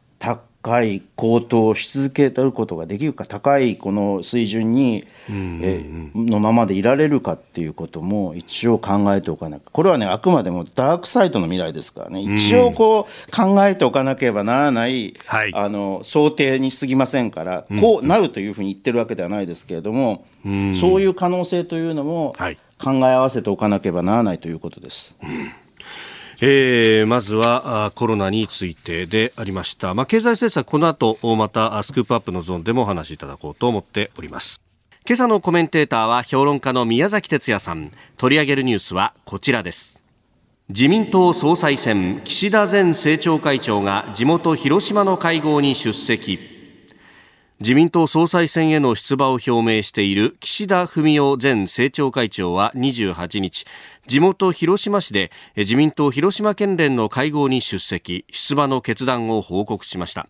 [0.63, 5.83] 高い高騰し続けることができるか高いこの水準に、え
[6.15, 9.69] のままでいられるかっていうことも一応考えておかなきゃ。
[9.71, 12.21] これはねあくまでもダークサイドの未来ですからね。
[12.21, 22.35] 一応こう考えておかなければならない、はい、あの想定に過ぎませんからこうなるというふうに言ってるわけではないですけれども、そういう可能性というのも
[22.81, 25.17] 考え合わせておかなければならないということです。
[25.21, 25.51] うん
[26.45, 34.61] えー、まずはコロナについてでありました、まあ、経済政策この後またスクープアップのゾーンでもお話しいただこうと思っております。
[35.07, 37.93] 今朝のコメンテーターは評論家の宮崎哲也さん。
[38.17, 40.01] 取り上げるニュースはこちらです。
[40.67, 42.19] 自民党総裁選。
[42.25, 46.52] 岸田前政調会長が地元広島の会合に出席。
[47.59, 53.65] 自民党総裁選への出馬を表明している岸田文雄前政調会長は28日
[54.07, 60.27] 地元広島市で自民党広島県連の会合に出席出馬の決断を報告しました。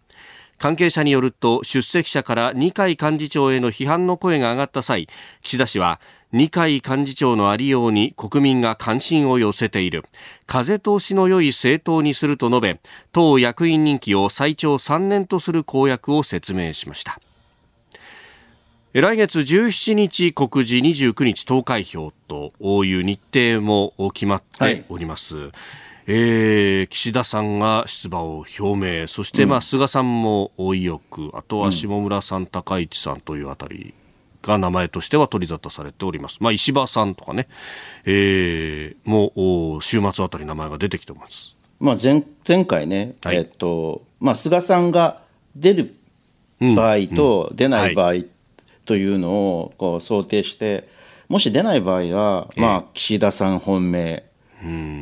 [0.60, 5.10] 関係者によると出席者から二階幹事長への批判の声が上がった際
[5.42, 6.00] 岸田氏は
[6.34, 10.04] 二階幹事長のありように国民が関心を寄せている。
[10.48, 12.80] 風通しの良い政党にすると述べ
[13.12, 17.20] 党役員任期を最長3年とする公約を説明しました。
[18.94, 22.52] 来月17日告示29日投開票と
[22.84, 25.52] いう日程も決まっております、はい
[26.06, 29.08] えー、岸田さんが出馬を表明。
[29.08, 31.32] そして、まあ、菅さんも意欲。
[31.34, 33.94] あとは下村さん、高市さんというあたり
[34.44, 36.38] が名前としては取り沙汰されております。
[36.42, 37.48] まあ、石破さんとかね、
[38.06, 41.56] えー、もう週末あたり名前が出てきてます。
[41.80, 45.22] まあ前、前回ね、はい、えっと、まあ、菅さんが
[45.56, 45.96] 出る
[46.60, 48.24] 場合と出ない場合
[48.86, 50.88] というのをこう想定して、
[51.30, 54.24] もし出ない場合は、まあ、岸田さん本命、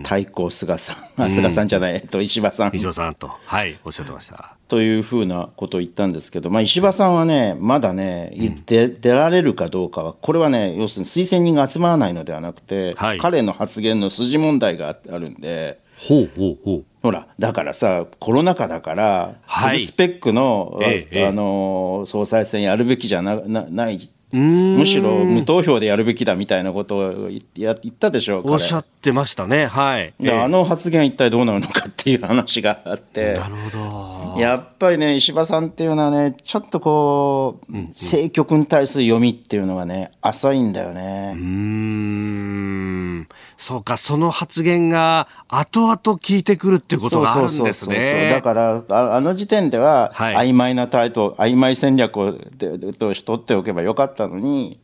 [0.04, 2.76] 対抗菅さん、あ菅さんじゃない、えっと、石破さん。
[2.76, 4.56] 石破さんと、はい、おっしゃってました。
[4.67, 16.86] というふうなことを言ったんですけど、まあ、石破さんはね、まだね、うん、出られるかどうかは、これはね、要するに推薦人が集まらないのではなくて、はい、彼の発言の筋問題があるんで、ほうほうほう。
[17.04, 34.01] ほら、だからさ、コロナ禍だから、はい、フルスペックの、ええ、あの総裁選やるべきじゃななないむしろ無投票でやるべきだみたいなことを言ったでしょうおっしゃってましたね、はい、あの発言、一体どうなるのかっていう話があって、なるほど
[34.38, 41.34] やっぱりね、石破さんっていうのはね、ちょっとこう、政局に対する読みっていうのがね、浅いんだよね。
[41.36, 43.28] うん。
[43.58, 48.32] そうか、その発言が後々聞いてくるっていうことがあるんですね。
[48.32, 54.80] だからあ、あの時点では、曖昧な態度、曖昧戦略をと取っておけばよかったのに、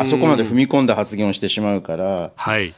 [0.00, 2.74] あそこまで踏み込んだ発言をしてしまうから、はい、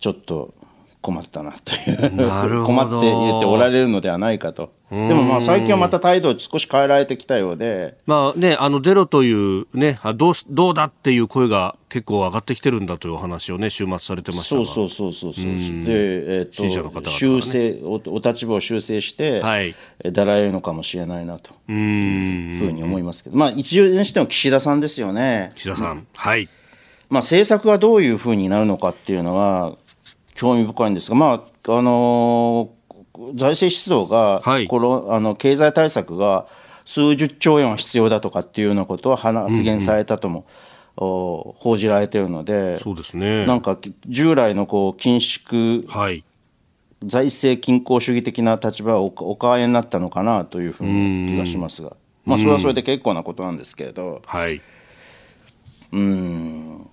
[0.00, 0.54] ちょっと
[1.00, 4.72] 困ったなという困って言っておられるのではないかと。
[4.90, 7.98] でもまあ最近はまた態度を少し変えられてきたようで。
[8.06, 15.44] まあね、あの出ろというね、どうどうだっていう声が結構上がってきてるんだというお話をね、週末されてましたそうそうそうそうそう。
[15.44, 15.54] で、え
[16.42, 25.52] っ、ー、と、ね、修正お、お立場を修正して、はい、だられるのかもしれないなというふうに思いますけど、まあ一応にしても岸田さんですよね。
[25.54, 26.06] 岸田さん。
[26.14, 26.48] はい。
[27.10, 29.76] まあ政策がどういうふうになるのかっていうのは、
[30.38, 36.46] 興味深いんですが、まああのー、財政出動が、はい、このあの経済対策が
[36.84, 40.46] 数十兆円は必要だとかっていうようなことは発言されたとも、
[40.96, 46.22] うんうん、報じられているので、そうですね、なんか従来のこう緊縮、はい、
[47.04, 54.22] 財政均衡主義的な立場はお変えになったのかなというふうな気がしますが、まあ、それはそれで結構なことなんですけれど。
[54.24, 54.60] はい、
[55.92, 56.88] うん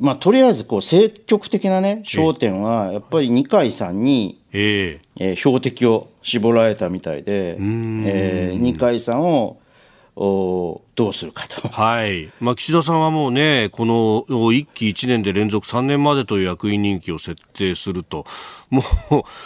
[0.00, 5.32] まあ、とりあえずこう積極的な、ね、焦点はやっぱり二階さんに、ええ。
[5.32, 9.58] ー、標的を絞られたみたいで、えー、二階さんを
[10.20, 12.32] おどうするかと、はい。
[12.40, 18.26] まあ、岸田さんはもうね、この1期1年で連続3年までという役員任期を設定すると、
[18.68, 18.84] もう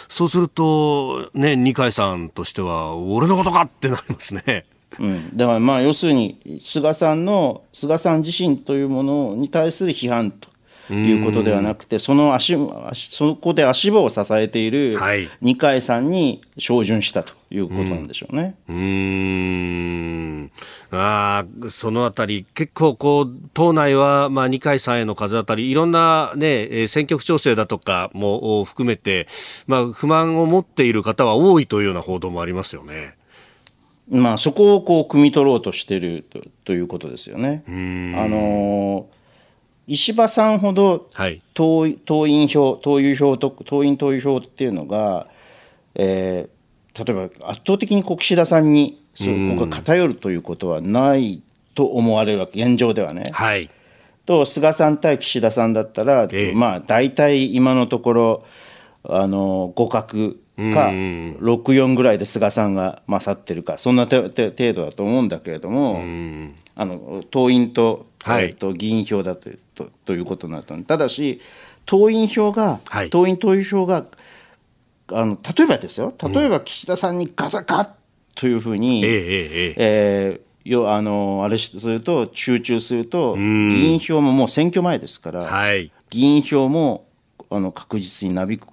[0.07, 4.65] そうすると、ね、二階さんとしては、俺のことかってなりますね。
[4.99, 10.49] うん、だからまあ要するに菅さんの菅さん自身というものに対する批判と
[10.93, 12.57] いうことではなくてその足
[12.93, 14.97] そこで足場を支えている
[15.41, 18.55] 二階さんに照準したということなんでしょうね。
[18.67, 18.75] うん。
[18.75, 20.51] うん。
[20.91, 29.27] あそのあたり結構こう党内はまあ二階さんへの風当たりいろんなね選挙区調整だとかも含めて
[29.67, 33.15] まあ不満を持っている方は多いというような報道もありますよね。
[34.09, 37.63] まあ、そこをこう汲み取ろうとしているとということですよね。
[37.67, 37.71] あ
[38.27, 39.07] の
[39.87, 41.09] 石破さんほど
[41.53, 45.27] 党,、はい、党員票、党友票と党員党友票っていうのが、
[45.95, 51.41] えー、例えば圧倒的に岸田さんにそうここが偏るということはない
[51.75, 53.29] と思われるわけ、現状ではね。
[53.33, 53.69] はい、
[54.25, 58.45] と、菅さん対岸田さんだったら、えー、まあ、大体今のところ、
[59.05, 66.03] あの互角か、64ぐらいで菅さんが勝ってるか、そんな程度だと思うんだけれども、
[66.75, 71.41] あの党員と,、はい、と議員票だととということになったただし、
[71.85, 74.05] 党員票が、はい、党員党員票が
[75.07, 77.89] あの、例えばですよ、例えば岸田さんにガサガッ
[78.35, 87.05] というふうに、えよあのあれすると、集中すると、議員票ももう選挙前ですから、はい、議員票も
[87.49, 88.67] あの確実になびく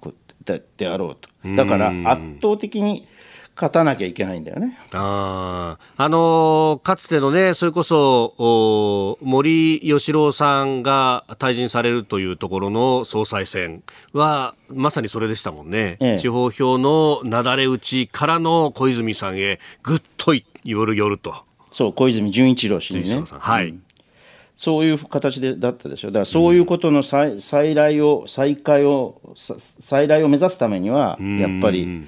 [0.59, 1.29] ことであろうと。
[1.55, 3.07] だから圧倒的に
[3.55, 4.77] 勝たなきゃいけないんだよね。
[4.91, 13.83] ああのー、かつてのね、それこそ森喜朗さんが退陣されるというところの総裁選
[14.13, 15.97] は、まさにそれでしたもんね。
[15.99, 20.43] ええ、地方票のなだれ打ちからの小泉さんへぐっと寄
[20.85, 21.43] る寄ると。
[21.69, 23.23] そう、小泉純一郎氏にね。
[23.29, 23.83] はい、うん
[24.55, 32.07] そういう形でだったでしょだからそういうことの再再来を再開を再来を目指すためにはやっぱり、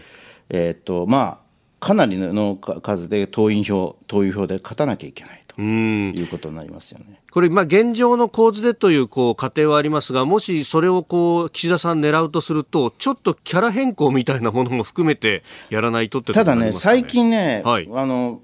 [0.49, 7.19] えっとまあかなりの数で党員票党友票で勝たなきゃいけないということになりますよね。
[7.31, 18.39] これ、まあ、現状の構図でというこう過程はありますが、もしそれをこう岸田さん狙うとすると、ちょっとキャラ変更みたいなものも含めてやらないとって、ね、ただね、最近ね、はい、あの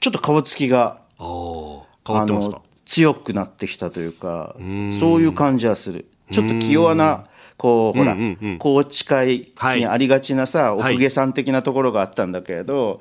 [0.00, 2.62] ちょっと顔つきが変わってますか？
[2.90, 4.56] 強くなってきたというか
[4.90, 6.06] そういう感じはする。
[6.32, 7.26] ちょっと気弱な
[7.56, 12.98] こうほら、宏池会にありがちなさ、お公家さん的なところがあったんだけれど、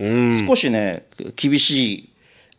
[0.48, 2.10] 少しね厳しい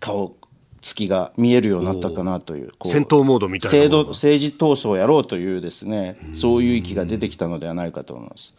[0.00, 0.34] 顔
[0.80, 8.56] つきが見えるようになったかなという戦闘モードみたいな政治闘争をやろうというですねそういう域が出てきたのではないかと思います。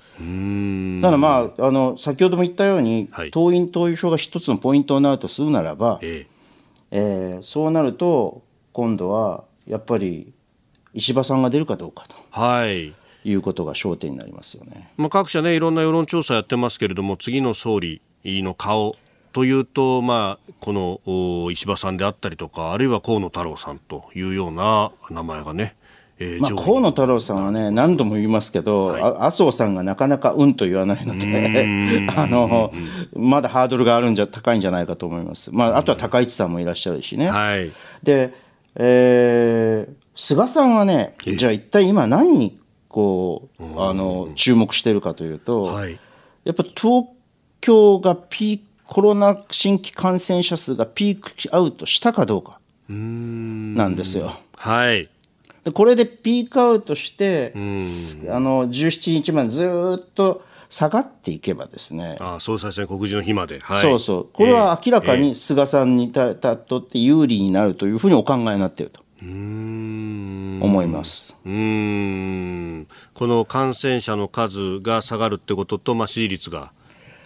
[1.01, 6.31] ただまああの先ほども言ったように、はい、党員党友票が一つのポイントになるとするならば、ええ。
[6.93, 10.34] えー、そうなると今度はやっぱり
[10.93, 12.15] 石破さんが出るかどうかと。
[12.31, 12.93] はい。
[13.23, 18.95] いうことが焦点になりますよね、まあ、各社ね、いろんな世論調査やってますけれども、次の総理の顔
[19.31, 25.75] というと、まあ、この石破さんであったりとか、あるいは河野太郎さんというような名前がね、
[26.23, 32.71] えー、まあ、河野太郎さんはね、何度も言いますけど、はい、麻生さんがなかなかうんと言わないので、 あの
[33.15, 37.31] まだハードルがあるんじゃ高いんじゃないかと思います、まあ、あとは高市さんもいらっしゃるしね。
[37.31, 37.71] はい、
[38.03, 38.34] で
[38.75, 45.99] えー、菅さんはね、じゃあ一体今何にこうあの注目してるかというと、はい、
[46.43, 47.07] やっぱ東
[47.62, 54.38] 京がピーコロナ新規感染者数がピークアウトしたかどうかなんですよ。
[54.57, 55.10] はい、
[55.63, 64.29] でこれでピークアウトしてあの17日までずっと下がっていけばですねあ総裁選告示の日まで、はい、そうそう。
[64.31, 69.01] これは明らかに菅さんにたとって有利になるというふうにお考えになっていると。
[69.23, 71.36] 思います。
[71.45, 72.88] うん。
[73.13, 76.71] この感染者の数が下がるってことと、まあ、支持率が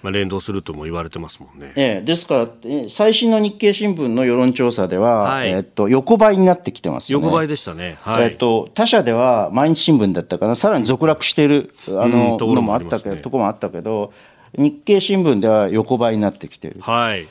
[0.05, 1.73] まあ、連動するとも言われてますもんね。
[1.75, 7.97] ええ、ですから、最新の日経新聞の世論調査では、はい、えっと、横ばいになってきてます、ね、横ばいでしたね。
[8.01, 14.13] はい、えっと、他社では毎日新聞だったかな、さらに続落している、あの、のもあったけど、とこもあったけど、
[14.55, 16.81] 日経新聞では横ばいになってきている。
[16.81, 17.25] はい。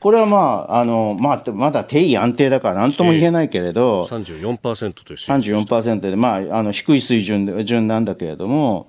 [0.00, 8.88] これはまあ、あの、まあ、まだ定位安定だから何とも言えないけれど、えー、34%という34%で、まあ、あの、低い水準順なんだけれども、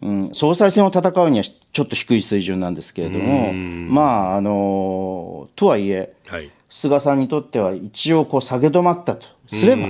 [0.00, 9.88] うん、総裁選を戦うにはちょっと低い水準なんですけれども、まあ、あのとはいえ、はい、菅さんにとっては一応こう下げ止まったとすれば、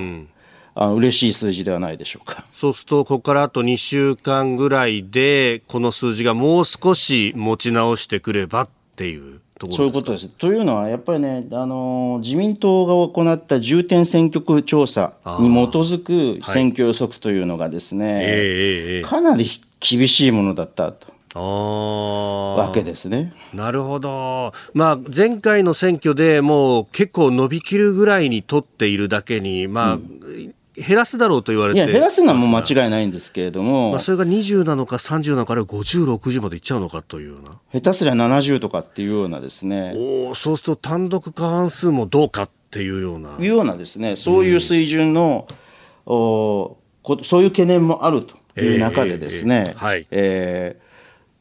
[0.75, 2.45] あの嬉しい数字ではないでしょうか。
[2.53, 9.39] そうすると、ここからあと2週間ぐらいで、この数字がもう少し持ち直してくればっていう
[9.71, 10.29] そういうことです。
[10.29, 19.49] というのは、やっぱりね、あの自民党が行った重点選挙区調査に基づく選挙予測というのがですね、はいかなり
[19.87, 21.13] 厳しいものだったと。
[21.35, 23.33] わけですね。
[23.53, 24.53] なるほど。
[24.73, 30.55] まあ、前回の選挙でもう結構伸びきるぐらいに取っているだけに、まあ、うん。
[30.75, 31.79] 減らすだろうと言われて。
[31.79, 37.59] いや減らすのはもう間違いないんですけれども、まあ、それが20なのか30なのか50、60までいっちゃうのかというような。
[37.71, 39.93] 下手すりゃ70とかっていうようなですね。
[39.95, 43.35] おそうすると単独過半数もどうかっていうような。
[43.37, 44.15] いうようなですね。
[44.15, 45.47] そういう水準の、
[46.07, 46.77] うん、お
[47.23, 50.07] そういう懸念もあるという中でですね、えーえーはい。
[50.11, 50.93] えー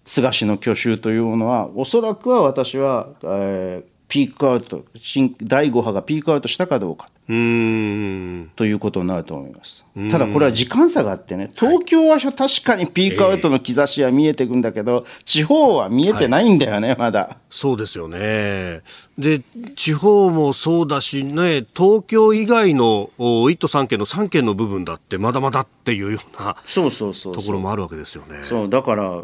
[0.04, 7.08] 菅氏の去就というものはおそらくは私は、えー、ピークアウト新第5波がピークアウトしたかどうか。
[7.26, 9.86] ということになると思います。
[10.10, 17.38] ただこれは時間差があってね東京は確かにピークアウトの兆しは見えていくんだけど、地方は見えてないんだよね、はい、まだ。
[17.48, 18.82] そうですよね。
[19.16, 19.40] で
[19.76, 27.34] 地方もそうだしね東京以外の1都3県の3県の部分だってまだまだっていうようなそうそうそう。
[27.34, 28.40] ところもあるわけですよね。
[28.42, 29.22] そうだから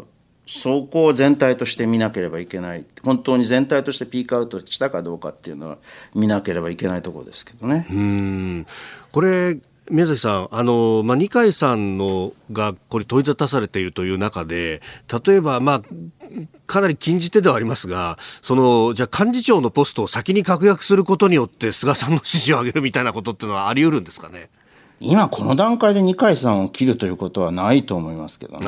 [0.51, 5.77] そこを全体として見なければいけない本当に全体としてピークアウトしたかどうかっていうのは
[6.15, 7.85] 見なければいけないところですけどね。
[7.89, 8.67] うん
[9.11, 9.59] これ
[9.91, 14.81] 宮崎さん、あのまあ、二階さんのがこれ問い沙汰されているという中で
[15.25, 15.81] 例えば、まあ、
[16.67, 24.49] かなり禁じ手ではありますがそのじゃ幹事長のポストを先に確約することによって菅さんの支持を上げるみたいなことっていうのはあり得るんですかね？
[25.01, 28.65] 今この段階で二階さんを切るということはないと思いますけどね。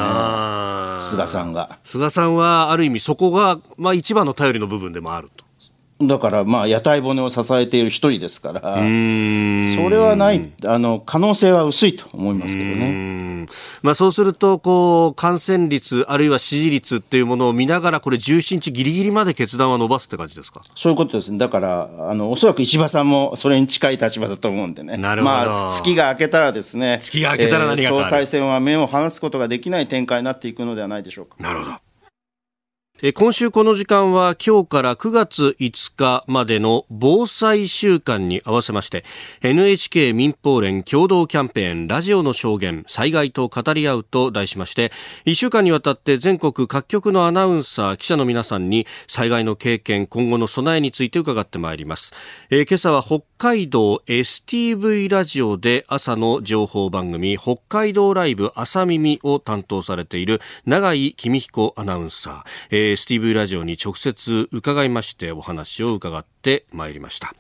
[1.02, 1.78] 菅さんが。
[1.84, 5.44] 菅さんはある意味そこが、まあ、一番の頼りの部分でもあると。
[6.08, 13.48] だからまあ屋台骨を支えている一人ですから、それはない、あの可能性は薄いと思いますけどね。
[13.82, 20.62] まあ、そうするとこう、感染率、あるいは支持率っていうものを見ながら、これ、17日ぎりぎりまで決断は伸ばすって感じですか？
[20.76, 25.34] そういうことですね、だからあの、おそらく石破さんもそれに近い立場だと思うんでね、なるほど。
[25.34, 31.36] まあ、月が明けたらですね、月が明けたら何が、えー、総裁選は目を離すことができない展開になっていくのではないでしょうか。
[31.40, 31.72] なるほど
[33.02, 39.04] 今週この時間は今日から9月5日までの防災週間に合わせまして
[39.42, 44.92] NHK 民放連共同キャンペーンラジオの証言災害と語り合うと題しまして
[45.26, 52.14] 1週間にわたって全国各局のアナウンサー記者の皆さんに災害の経験今後の備えについて伺ってまいります、
[52.52, 67.34] えー、今朝は北海道 STV ラジオで朝の情報番組北海道ライブ朝耳を担当されている永井公彦アナウンサー、えー STV ラジオに直接伺いましてお話を伺ってまいりました。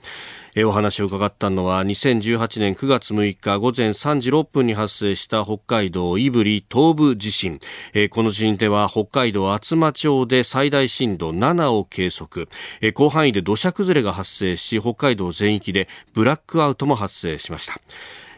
[0.53, 7.59] えお話を伺ったのは2018年9月6日午前3時6分に発生した北海道胆振東部地震、
[7.93, 12.49] えこの地震では北海道厚真町で最大震度7を計測、
[12.81, 17.79] え広範囲で土砂崩れが発生し北海道全域でブラックアウトも発生しました、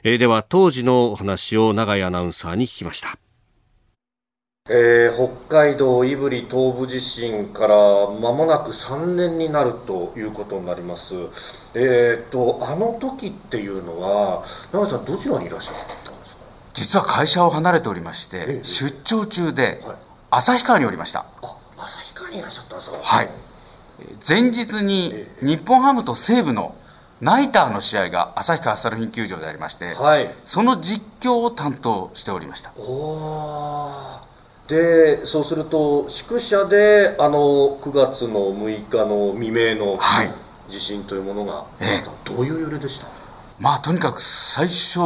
[0.03, 3.17] えでは当時のお話を永井アナウンサーに聞きました。
[4.69, 11.15] えー、北海道胆振東部地震から間もなく3年になるということになります、
[11.73, 15.87] えーと、あの時っていうのは長井さんどちらにいらっしゃったん
[16.17, 16.41] ですか？
[16.75, 19.83] 実は会社を離れておりまして、えー、出張中で
[20.31, 21.25] 旭川におりました。
[21.41, 22.97] あ旭川にいらっしゃったんですか？
[23.03, 23.29] はい。
[24.25, 26.73] 前日に日本ハムと西武の
[27.19, 32.71] ナイターの試合が旭川スタルフィン球場でありまして、はい、その実況を担当しておりました。
[32.77, 34.21] お
[34.67, 39.99] でそうすると宿舎であの9月の6日の未明の
[40.69, 42.03] 地震というものが、はいえ。
[42.23, 43.07] どういう揺れでした？
[43.59, 44.99] まあとにかく最初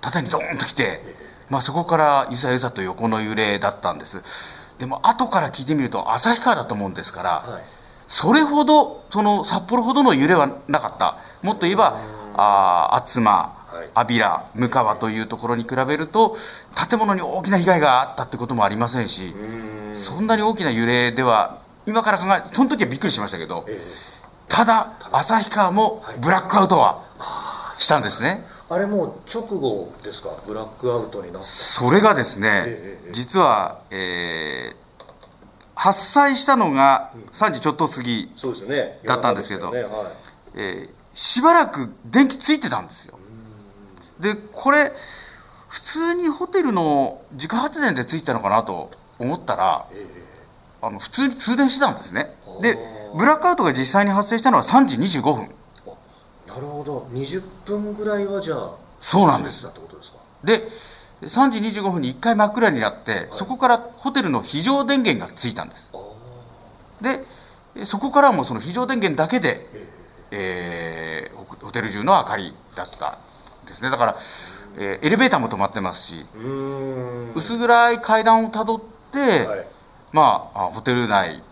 [0.00, 1.00] 縦にドーンと来て、
[1.48, 4.22] まあ、そこからゆさゆさと横の揺れだったんです。
[4.78, 7.62] でも後から聞いてみると旭川だと思うんですから、はい、
[8.08, 11.18] それほどその札幌ほどの揺れはなかった。
[11.40, 11.98] もっと言えば
[12.34, 13.54] あ厚真
[13.94, 16.36] 安平向川というところに比べると
[16.88, 19.34] 建物に大きな被害があったってこともありませんし
[20.00, 23.66] そんなに大きな揺れでは今から考えその時はびっくりしましたけど、
[24.48, 27.02] ただ旭川もブラックアウトは
[27.76, 30.30] したんですね、あれもう直後ですか？
[30.46, 31.48] ブラックアウトになった。
[31.48, 35.04] それがですね、実は、えー、
[35.74, 38.30] 発災したのが3時ちょっと過ぎ
[39.04, 39.82] だったんですけど、ね。
[39.82, 39.88] はい、
[40.54, 43.18] えー、しばらく電気ついてたんですよ
[44.22, 44.92] でこれ
[45.68, 49.86] 普通にホテルの自家発電でついたのかなと思ったら、
[50.80, 52.34] あの普通に通電してたんですね。
[52.60, 52.78] で
[53.16, 55.50] ブラックアウトが実際に発生したのは3時25分。
[56.46, 57.08] なるほど。
[57.12, 58.70] 20分ぐらいはじゃあ
[59.00, 59.66] そうなんです。
[60.44, 60.68] で
[61.22, 65.90] 3時25分に1回真っ暗になって、はい、そこからホテルの非常電源がついたんです。
[67.00, 69.66] でそこからもその非常電源だけで、
[70.30, 73.18] えー、ホテル中の明かりだった
[73.66, 73.90] ですね。
[73.90, 74.16] だから、
[74.76, 76.26] えー、エレベーターも止まってますし
[77.34, 78.80] 薄暗い階段をたどっ
[79.12, 79.66] て、はい、
[80.12, 81.42] まあ、ホテル内、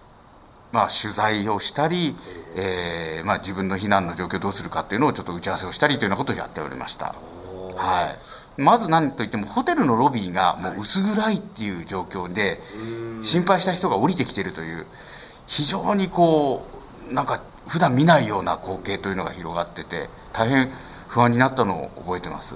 [0.72, 2.16] まあ、取材をしたり、
[2.56, 7.14] えーまあ、自分の避難の状況をどうするかっていうのをちょっと打ち合わせをしたりというようなことをやっておりました。
[7.76, 8.40] はい。
[8.60, 12.60] まず何といってもホテルのロビーがもう薄暗いっていう状況で
[13.22, 14.86] 心配した人が降りてきているという
[15.46, 16.66] 非常にこ
[17.10, 20.70] うなんか普段見ないような光景というのが広がってて大変
[21.10, 22.54] 不安になったのを覚えてます。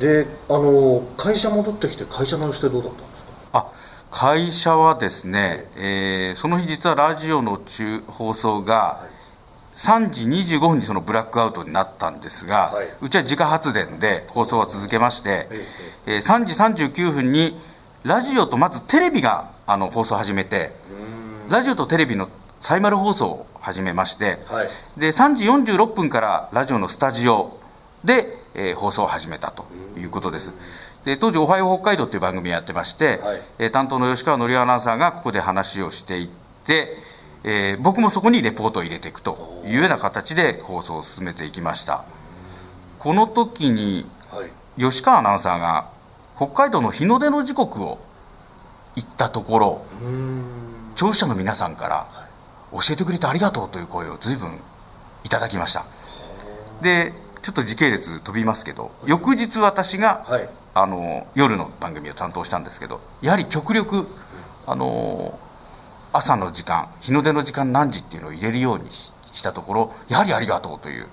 [0.00, 3.58] であの会社戻ってきて会社のしてどうだったんですか？
[3.58, 3.66] あ
[4.10, 9.04] 会社はですね、えー、その日実はラジオの中放送が
[9.76, 10.24] 3時
[10.56, 15.48] 25分にそのブラックアウトになったんですが、はい、うちは自家発電で放送は続けまして、
[16.06, 16.54] えー、3時
[16.88, 17.56] 39分に
[18.04, 20.72] ラジオとまずテレビがあの放送を始めて
[21.50, 22.28] ラジオとテレビの
[22.64, 27.58] サイマル放送を始めまして、はい、で3時46分からラジオのスタジオ
[28.04, 29.66] で、えー、放送を始めたと
[29.98, 30.50] いうことです。
[31.04, 36.28] で当時、おはよう北海道という番組をやってまして、はい、えー、担当の吉川紀夫アナウンサーがここで話をしていっ
[36.64, 36.96] て、
[37.44, 42.02] えー、僕もそこにレポートを入れていくというような形で放送を進めていきました。
[42.98, 44.06] この時に、
[44.78, 45.90] 吉川アナウンサーが
[46.36, 47.98] 北海道の日の出の時刻を
[48.96, 49.84] 言ったところ、
[50.96, 52.13] 聴取者の皆さんから
[52.74, 54.58] 教えてくれてありがとうという声を随分
[55.22, 55.86] いただきました。
[56.82, 57.12] で
[57.42, 64.08] ちょっと時系列飛びますけど翌日私が、はい、あの夜の番組を担当したんですけどやはり極力
[64.66, 65.38] あの
[66.12, 71.06] 朝の時間日の出の時間何時っていうのを入れるようにしたところやはりありがとうという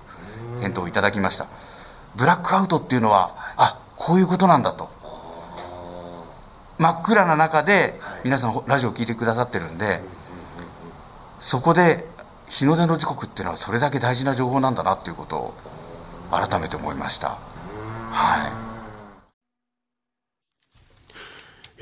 [0.60, 1.46] 返答をいただきました。
[2.16, 4.90] ブラックアウトっていうのはあこういうことなんだと。
[6.78, 10.00] 真っ暗な中で皆さんラジオを聞いてくださってるんで
[11.42, 12.04] そこで
[12.48, 15.54] 日の出の時刻っていうのはそれだけ大事な情報なんだなっていうことを
[16.30, 17.36] 改めて思いました。
[18.10, 18.52] はい。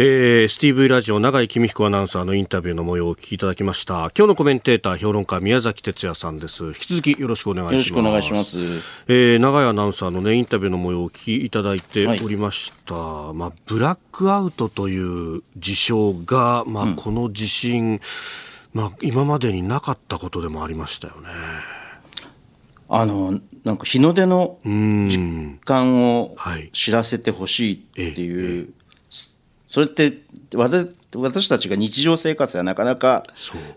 [0.02, 4.10] えー、スティーブラジオ永井公彦アナウンサーのインタビューの模様をお聞きいただきました。
[4.16, 6.64] 今日のコメンテーター評論家宮崎哲也さんです。
[6.68, 7.74] 引き続きよろしくお願いします。
[7.74, 8.58] よろしくお願いします、
[9.08, 18.00] えー、永井アナウンサーのねインタビューの模様をお聞きいただいておりました、はい、まあブラックアウトという事象がまあこの地震、うん
[18.72, 21.28] まあ、今までになかったことでもありましたよね。
[22.88, 26.36] あのなんか日の出の時間を
[26.72, 27.78] 知らせてほしいっ
[28.14, 28.72] ていう、
[29.68, 30.18] それって
[30.54, 33.24] 私たちが日常生活ではなかなか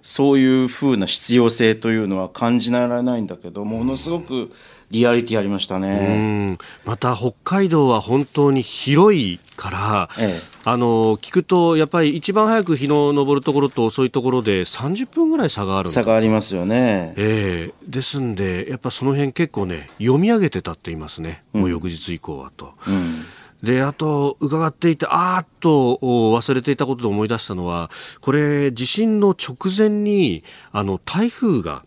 [0.01, 0.39] そう。
[0.39, 4.51] いうふうな必要性というのは感じられないんだけどものすごく
[4.89, 6.57] リアリティありましたね。
[6.85, 22.73] また北海道は本当に広いから、ええ、あの聞くとやっぱり一番早く日の昇るところと遅いところで30分ぐらい差がある差がありますよね、ええ、ですんでやっぱその辺結構ね読み上げてたって言いますね、もう翌日以降はと。
[22.87, 23.25] うん。
[23.63, 27.89] で、あと、伺っていて、あーっと忘れていたことで思い出したのは、
[28.19, 30.43] これ、地震の直前に、
[30.73, 31.85] あの、台風が、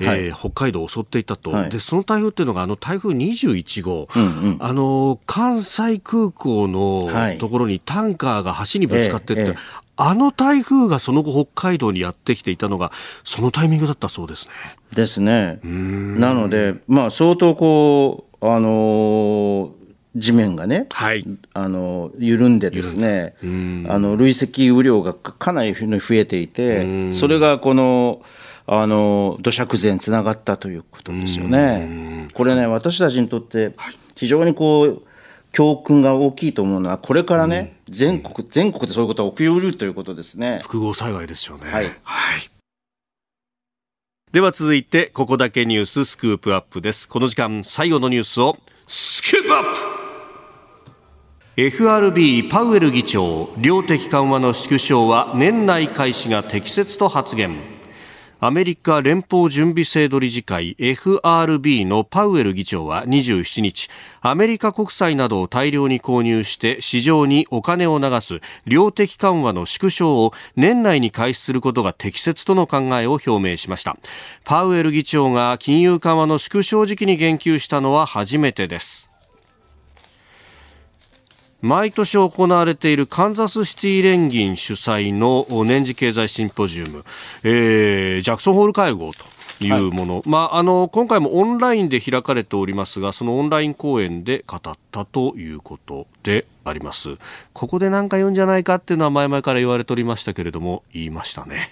[0.00, 9.56] えー、北海道を襲っていたと、はい、でその台風っていうのがあの台風21号、うんうん、あの関西空港のところにタンカーが橋にぶつかってって、はいえええ、
[9.96, 12.92] あの台風がその後北海道にやってきていたのが
[13.24, 14.52] そのタイミングだったそうですね。
[14.94, 15.60] ですね。
[15.62, 19.78] なので、まあ、相当こう、あのー
[20.16, 21.24] 地面がね、はい、
[21.54, 23.46] あの緩んでですねあ
[23.98, 28.22] の累積雨量がかなり増えていてそれがこの
[28.70, 32.28] あの土砂崩れにつながったということですよね。
[32.34, 33.72] これね私たちにとって
[34.14, 35.02] 非常にこう
[35.52, 40.60] 教訓が大きいと思うのはこれからね、うん、全国全国でそういうことが起きうるということですね。
[40.62, 41.70] 複合災害ですよね。
[41.70, 41.94] はい、はい。
[44.32, 47.08] では続いてここだけニューススクープアップです。
[47.08, 49.68] この時間最後のニュースをスクープアップ。
[51.56, 57.77] FRB パウエル議長量的緩和の縮小は年内開始が適切と発言
[58.40, 73.96] アメリカ連邦準備制度理事会 FRB のパウエル議長は27日アメリカ国債などを大量に購入して市場にお金を流す量的緩和の縮小を年内に開始することが適切との考えを表明しました。
[74.44, 79.07] パウエル議長が金融緩和の縮小時期に言及したのは初めてです。
[81.60, 87.04] 毎年行われているカンザスシティ連銀主催の年次経済シンポジウム、
[87.42, 97.16] えー、ジャクソンホール会合というもの、はい、まあ、あの今回もオンラインで開かれておりますがそのオンライン講演で語ったということであります。
[97.52, 101.70] ここで何か言うんじゃないかっていうのは前々から言われておりましたけれども言いましたね。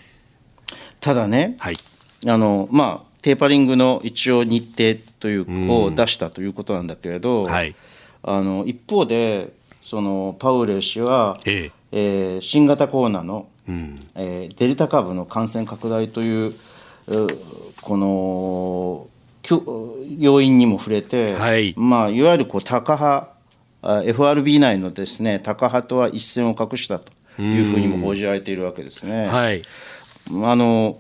[1.01, 1.77] ただね、はい、
[2.27, 7.77] あのまあテーパリングの一応日程というを出したということなんだけれど、はい、
[8.25, 9.53] あの一方で
[9.87, 11.73] そのパウレル氏は、ええ。
[11.93, 16.53] えー、新型コロナのうん、えー、デルタ株の感染拡大という
[17.83, 19.09] この
[20.19, 22.97] 要因にも触れて、はい、まあ、いわゆるこうタカ
[23.83, 29.27] 派 FRB 内のですねタカ派とは一線を画したというふうにも報じられているわけですね。
[29.27, 29.63] はい、
[30.43, 30.99] あの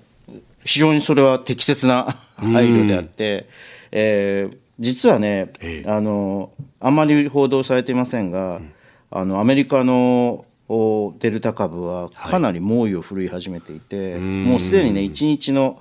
[0.64, 3.49] 非常にそれは適切な配慮であって、
[3.91, 8.72] えー、実はね、ええ、あのあまり報道されていませんが、うん、
[9.16, 15.80] あのアメリカのデルタ株はかなり猛威を振るい始めていて、はい、もうすでにね1日の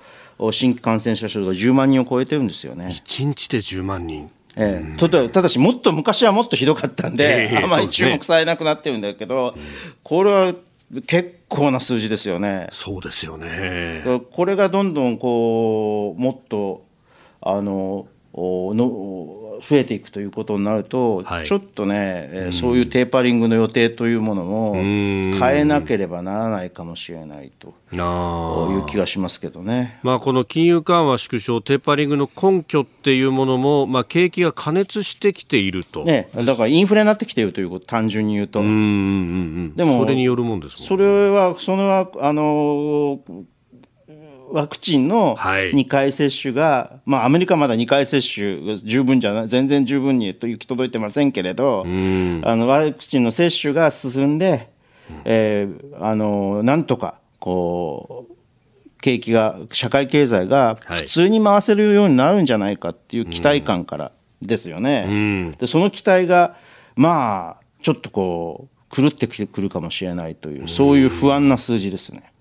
[0.52, 2.86] 新規感染者数が10万人を超えてるんですよね。
[2.86, 4.30] 1日で10万人。
[4.58, 9.62] ええ、ただただし、もっと昔はもっとひどかったんで、えー、あまり注目されなくなってるんだけど、ね、
[10.02, 10.54] これは
[11.06, 12.68] 結構な数字ですよね。
[12.70, 14.02] そうですよね。
[14.32, 16.86] これがどんどんこうもっと
[17.42, 27.74] あのの増えていくということになると、はい、ちょっとね、うん、そういうテーパリングの予定というものも変えなければならないかもしれないと。
[27.92, 38.60] いう気がしますけどね、まあ、この金融緩和縮小、テーパリングの根拠っていうものも、まあ、景気が過熱してきていると、ね、だからインフレになってきているということ、単純に言うと。
[38.60, 43.20] うんうんうん、でもそれによるもんです、ね、それは、それはあの
[44.52, 54.70] ワクチンの2回接種が、はい、まあ、アメリカはまだ2回接種十分じゃない、全然十分に行き届いてませんけれど、あのワクチンの接種が進んで、
[55.24, 58.36] えー、あのなんとかこう
[59.00, 65.54] 景気が、社会経済が普通に回せるようになるんじゃないかっていう期待感からですよね。
[65.58, 66.56] でその期待が
[66.96, 72.32] まあちょっとこう狂ってくるかもしれないというそういう不安な数字ですね。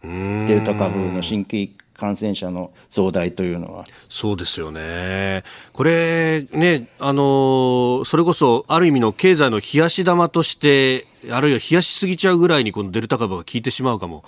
[0.47, 3.85] デルタ株の新規感染者の増大というのは。
[4.09, 5.43] そうですよね。
[5.73, 14.23] これね、あの、それこそある意味の経済の冷やし玉として、あるいは冷やしすぎちゃうぐらいにこのデルタ株が効いてしまうかも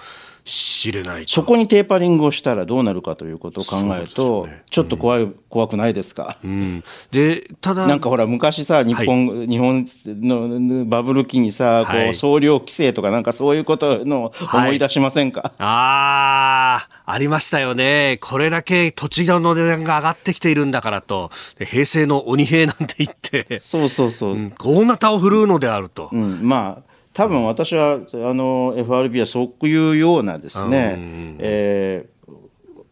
[0.48, 18.20] しれないそこにテーパリングをしたらどうなるかということを考えると、ね、ちょっと怖い、うん、怖くないですか、うん、でただなんかほら昔さ日本はい、日本のバブル期にさ、はい、こう総量規制とかなんかそういうことの思い出しませんか、はい、ああありましたよね。
[18.22, 21.32] これだけ土地の値段が上がってきているんだからと。
[21.58, 23.60] 平成の鬼平なんて言って。
[23.62, 30.96] そうそうそう、うん、大なたを振るうのであると、うん、まあ多分私はあの FRB はそういうようなですね、
[31.40, 32.32] えー、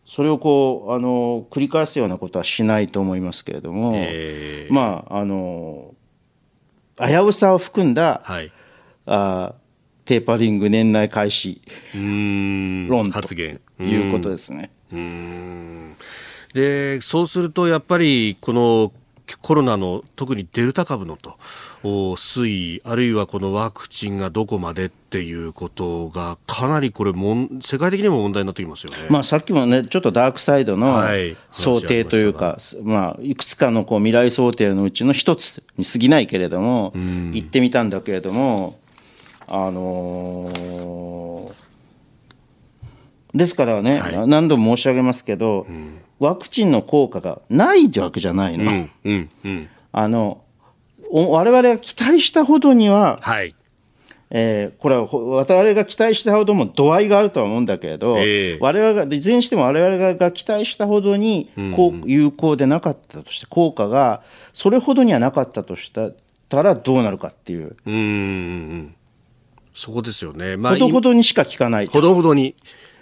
[0.04, 5.94] それをこうあの繰り返すようなことはしないと思いますけれども、えー、まああの
[6.98, 8.52] 危うさを含んだ、はい、
[9.06, 9.54] あ
[10.06, 11.62] テーパリング年内開始
[11.94, 13.20] 論と
[13.84, 14.72] いうことですね。
[16.56, 18.92] でそうするとやっぱりこの
[19.42, 21.38] コロナの特にデルタ株のと
[21.84, 31.04] 推移あるいはこのワクチンがどこまでっていうことがかなりこれも世界的にも問題になってきますよね、まあ、さっきもねちょっとダークサイドの
[31.52, 38.80] 想定というか、はい、まあ、いくつかのこう未来想定のうちの一つに過ぎないけれども、うん、言ってみたんだけれども
[39.48, 48.72] あのー、ですからね、はい、何度も申し上げますけど、うんワクチンの効果がないわけじゃないの。
[48.72, 50.42] うんうんうん、あの
[51.12, 53.56] 我々が期待したほどには、はい
[54.32, 66.12] えー、これは我々が期待したほども度合いがあるとは思うんだけれど、えー、我々がいずれにしても我々が期待したほどにこう有効でなかったとして効果がそれほどにはなかったとした
[66.50, 67.76] らどうなるかっていう。
[67.86, 68.96] うん
[69.76, 70.56] そこですよね。
[70.56, 71.88] まあ、ほどほどにしか効かない。
[71.88, 72.56] ほどほどに。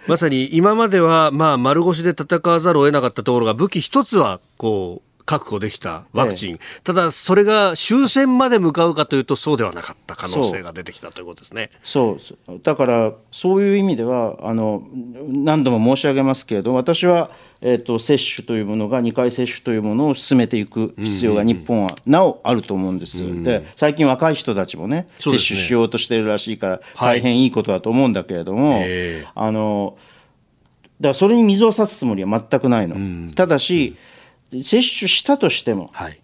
[0.08, 11.70] まさに今までは、まあ、丸腰で戦わざるを得なかったところが武器一つはこう確保できたワクチン、ええ、ただそれが終戦まで向かうかというとそうではなかった可能性が出てきたということですね。
[11.84, 14.84] そうだからそういう意味ではあの
[15.28, 17.32] 何度も申し上げますけれど私は
[17.66, 29.98] えーと、接種というものが2回接種というものを進めていく必要が日本はなおあると思うんです、うん、で最近若い人たちもね、ね、接種しようとしているらしいから大変いいことだと思うんだけれども、はい、あの
[31.00, 33.96] だからそれに水を差すつもりは全くないの、うん、ただし
[34.62, 36.22] 接種したとしても、はい、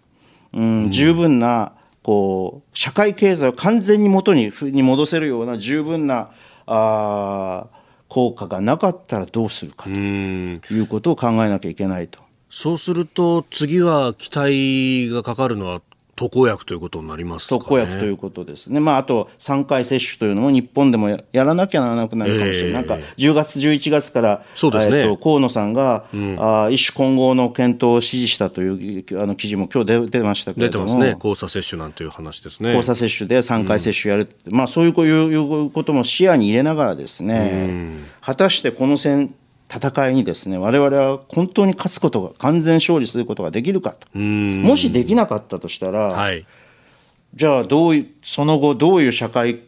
[0.52, 1.72] うん、十分な
[2.02, 6.30] こう社会経済を完全に元にに戻せるような十分な
[6.66, 7.66] あ
[8.08, 12.20] 効果がなかったらどうするかということを考えなきゃいけないと。
[12.50, 15.80] そうすると次は期待がかかるのは
[16.20, 32.74] 特効薬ということになりますか、ね、特効薬ということですね、まあ、あと3回接種というのも日本でもやらなきゃならなくなるかもしれない、えー、なんか10月、11月からそうです、ね、えー、と河野さんが、うん、あ一種混合の検討を指示したというあの記事も今日出ましたけれども、出てますね、交差接種なんていう話ですね。
[32.74, 39.34] 交差接種で3回接種やる、うん、まあ、そういうことも視野に入れながらですね、うん、果たしてこの戦
[39.72, 44.18] 戦いにですね我々は本当に勝つことが完全勝利することができるかと。
[44.18, 46.44] もしできなかったとしたら、はい、
[47.34, 49.60] じゃあどうその後どういう社会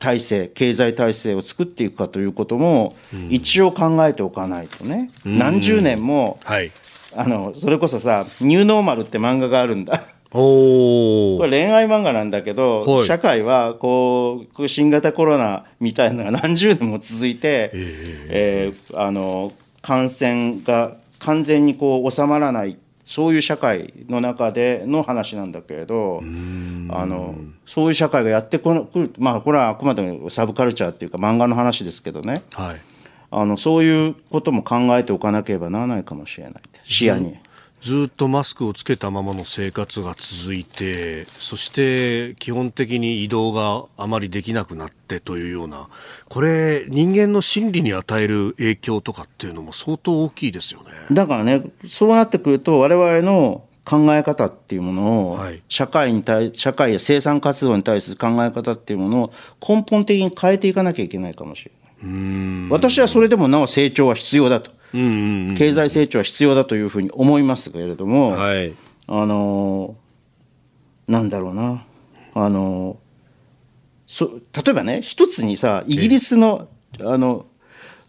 [0.00, 2.96] 体制経済体制を作っていくかということも
[3.28, 5.10] 一応考えておかないとね。
[5.24, 6.72] 何十年も、はい、
[7.14, 10.02] あのそれこそさ「ニューノーマル」って漫画があるんだ。
[10.32, 19.52] これ恋愛漫画なんだけど、はい、社会はこう新型コロナみたいなのが何十年も続いて、えー、あの
[19.82, 27.34] 感染が完全にこう収まらないそういう社会の中での話なんだけれどあの
[27.66, 32.80] そういう社会がやってくるまあこれはあくまでもサブカルチャーっていうか漫画の話ですけどね、はい、
[33.32, 36.62] あのそういうことも考えておかなければならないかもしれない。
[36.84, 37.36] 視野に。
[37.80, 45.88] ずっとマスクをつけたままの生活が続いてそして基本的に移動があまりできなくなってというような
[46.28, 50.90] これ人間の心理に与える影響とかっていうのも相当大きいですよね。
[51.10, 59.32] だからねそうなってくると我々の考え方っていうものを、はい、社会に対社会や生産活動に対する考え方っていうものを
[59.66, 61.79] 根本的に変えていかなきゃいけないかもしれない
[62.70, 64.70] 私はそれでもなお成長は必要だと。
[64.92, 68.74] 経済成長は必要だというふうに思いますけれども、はい、
[69.06, 69.94] あの
[71.06, 71.84] なんだろうな。
[72.34, 72.96] あの
[74.06, 76.68] そ例えばね一つにさイギリスの
[77.00, 77.46] あの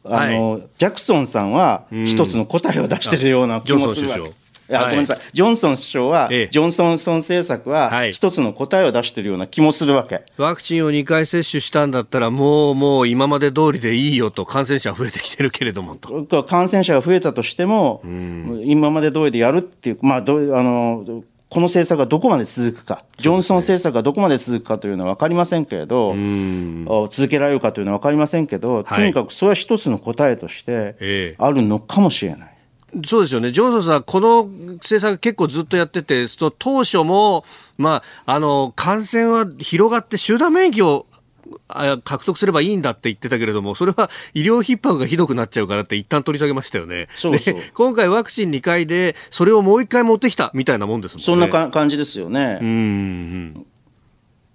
[0.03, 4.40] あの、はい、ジャクソンさんは一つの答えを出してるような気もするわけ。
[4.73, 16.43] や、ごめんなさい、ジョンソン首相は、ええ、ジョンソンソン政策は、一つの答えを出しているような気もするわけ、ワクチンを2回接種したんだったら、もう、もう今まで通りでいいよと、感染者増えてきてるけれどもと。
[16.43, 26.15] 感染者が増えたとしても、うん、今まで通りでやるっていう、まあ、どあのこの政策がどこまで続くか、ジョンソン政策がどこまで続くかというのは分かりませんけれど、
[27.09, 32.50] 続けられるかというのは分かりませんけど、とにかくそれは一つの答えとしてあるのかもしれない。
[33.05, 37.45] そうですよね、ジョンソンさん、この政策結構ずっとやってて、その当初も、
[37.77, 41.05] まあ、あの感染は広がって集団免疫を
[42.03, 47.07] 獲得すればいいんだって言ってたけれども、それは医療逼迫がひどくなっちゃうからって一旦取り下げましたよね。
[47.15, 51.25] そうそう今回ワクチン2回で、それをもう1回持ってきたみたいなもんですもんね。
[51.25, 52.59] そんな感じですよね。
[52.61, 53.65] うん。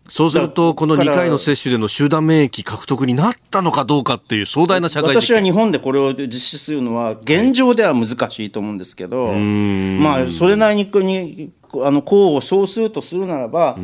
[0.08, 11.52] そうすると、この2回の接種での集団免疫獲得になったのかどうかっていう壮大な社会私は日本でこれを実施するのは、現状では難しいと思うんですけど、はい、まあ、それなりに国
[11.82, 13.76] あの功を奏するとするならば、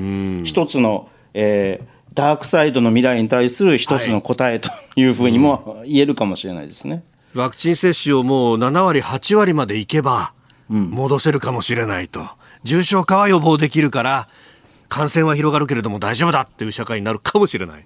[0.44, 7.02] 一つの、えー、ダークサイドの未来に対する一つの答えというふうにも言えるかもしれないですね。
[7.34, 10.32] ワクチン接種をもう7割、8割までいけば、
[10.68, 12.26] 戻せるかもしれないと。
[12.64, 14.28] 重症化は予防できるから、
[14.92, 17.84] 感染は広がるけれども大丈夫だっていう社会になるかもしれない。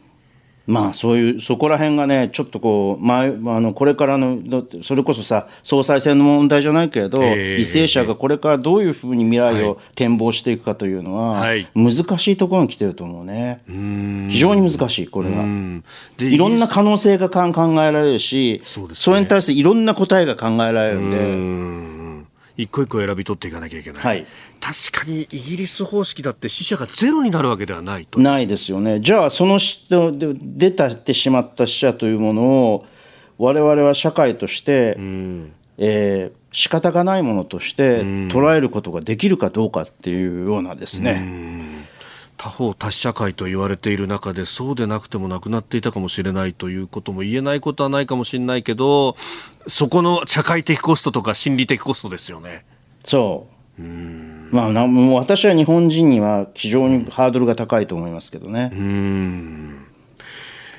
[0.66, 4.40] まあそういうそこら辺がねちょっとこう前あのこれからの
[4.82, 13.60] それこそさ総裁選の問題じゃないけれど、えー、為政者がこれからどういうふうに未来を展望していくかというのは、はい、難しいところに来てると思うね。
[14.28, 15.44] 非常に難しいこれが
[16.18, 17.44] いろんな可能性が考
[17.84, 22.06] えられるしそ、ね,、れに対していろんな答えが考えられるんで。
[22.56, 24.26] 一個一個選び取っていかなきゃいけない、はい、
[24.60, 28.18] 確かにイギリス方式だって死者がゼロになるわけではないと。
[28.18, 29.00] ないですよね。
[29.00, 32.86] じゃあその出たってしまった死者というものを
[33.38, 41.84] 我々は社会として、うん、えー、仕方がないものとして捉えることができるかどうかっていうようなですね、うん。
[42.36, 49.16] 他方多死社会と言われている中でそうでなくてもなくなっていたかもしれないということも言えないことはないかもしれないけど
[49.66, 52.64] そこの社会的コストとか心理的コストですよね。
[53.04, 53.46] そ
[53.78, 53.82] う。
[53.82, 58.70] うんまあ、なもう私は日本人には非常にハードルが高いと思いますけどね。
[58.72, 59.86] うん。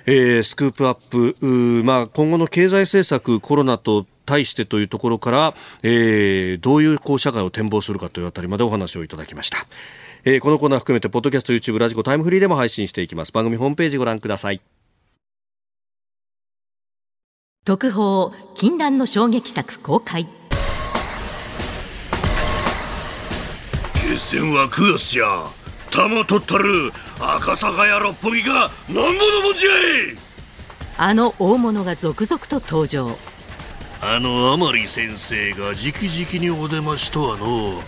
[0.06, 5.54] えー、スクープアップ、まあ、今後の経済政策、コロナと対してというところから、
[5.84, 9.66] えー、どういうこう社会を展望するかというあたりまでお話をいただきました。
[10.24, 13.32] えー、このコーナー含めてポッドキャスト YouTube ラジコタイムフリーでも配信していきます。
[13.32, 14.62] 番組ホームページご覧ください。
[17.66, 20.26] 特報禁断の衝撃作公開
[24.18, 25.46] 決戦は9月じゃ
[25.92, 29.10] 玉取ったる赤坂や六本木が何ぼの
[29.44, 30.18] もんじゃい。
[30.98, 33.16] あの大物が続々と登場。
[34.02, 37.80] あの甘利先生が直々にお出ましとはの。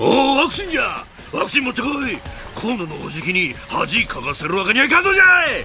[0.00, 1.06] おおワクチンじゃ。
[1.32, 2.18] ワクチン持ってこい。
[2.60, 5.64] 河野のおじきに恥かかせるわけにはいかんのじゃい。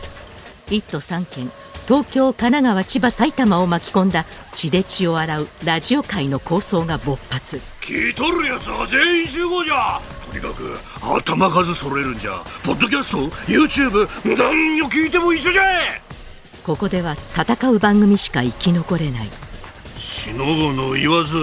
[0.67, 1.51] 1都3県
[1.87, 4.25] 東京神奈川千葉埼玉を巻き込んだ
[4.55, 7.61] 血で血を洗うラジオ界の構想が勃発。
[7.81, 10.01] 聞いとるやつは全員集合じゃ。
[10.31, 12.43] とにかく頭数揃えるんじゃ。
[12.63, 15.63] ポッドキャスト YouTube 何を聞いても一緒じゃ。
[16.63, 19.29] ここでは戦う番組しか生き残れない。
[19.95, 21.37] しのぶの言わず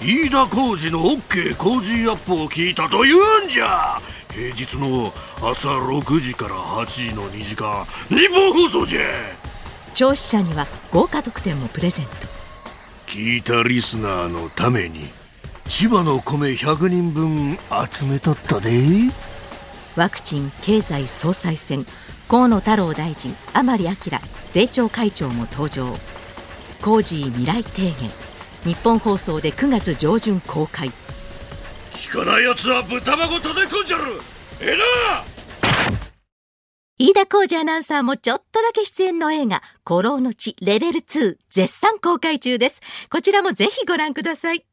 [0.00, 4.00] 飯田浩二の OK 工事アップを聞いたと言うんじゃ。
[4.32, 5.12] 平日の
[5.42, 9.00] 朝6時から8時の2時間日本放送じゃ
[9.96, 12.12] 聴取者には豪華特典もプレゼント。
[13.06, 15.08] 聞いたリスナーのために
[15.70, 17.58] 千葉の米100人分
[17.90, 18.78] 集めとったで。
[19.96, 21.86] ワクチン経済総裁選
[22.28, 23.94] 河野太郎大臣甘利明
[24.52, 25.86] 税調会長も登場。
[26.82, 28.10] コージー未来提言
[28.64, 30.90] 日本放送で9月上旬公開。
[31.94, 34.04] 聞かないやつは豚箱叩き込んじゃる。
[34.60, 35.24] ええな
[36.98, 42.80] 飯田浩二アナウンサーもちょっとだけ出演の映画「古老の地レベル2」絶賛公開中です。
[43.10, 44.64] こちらもぜひご覧ください。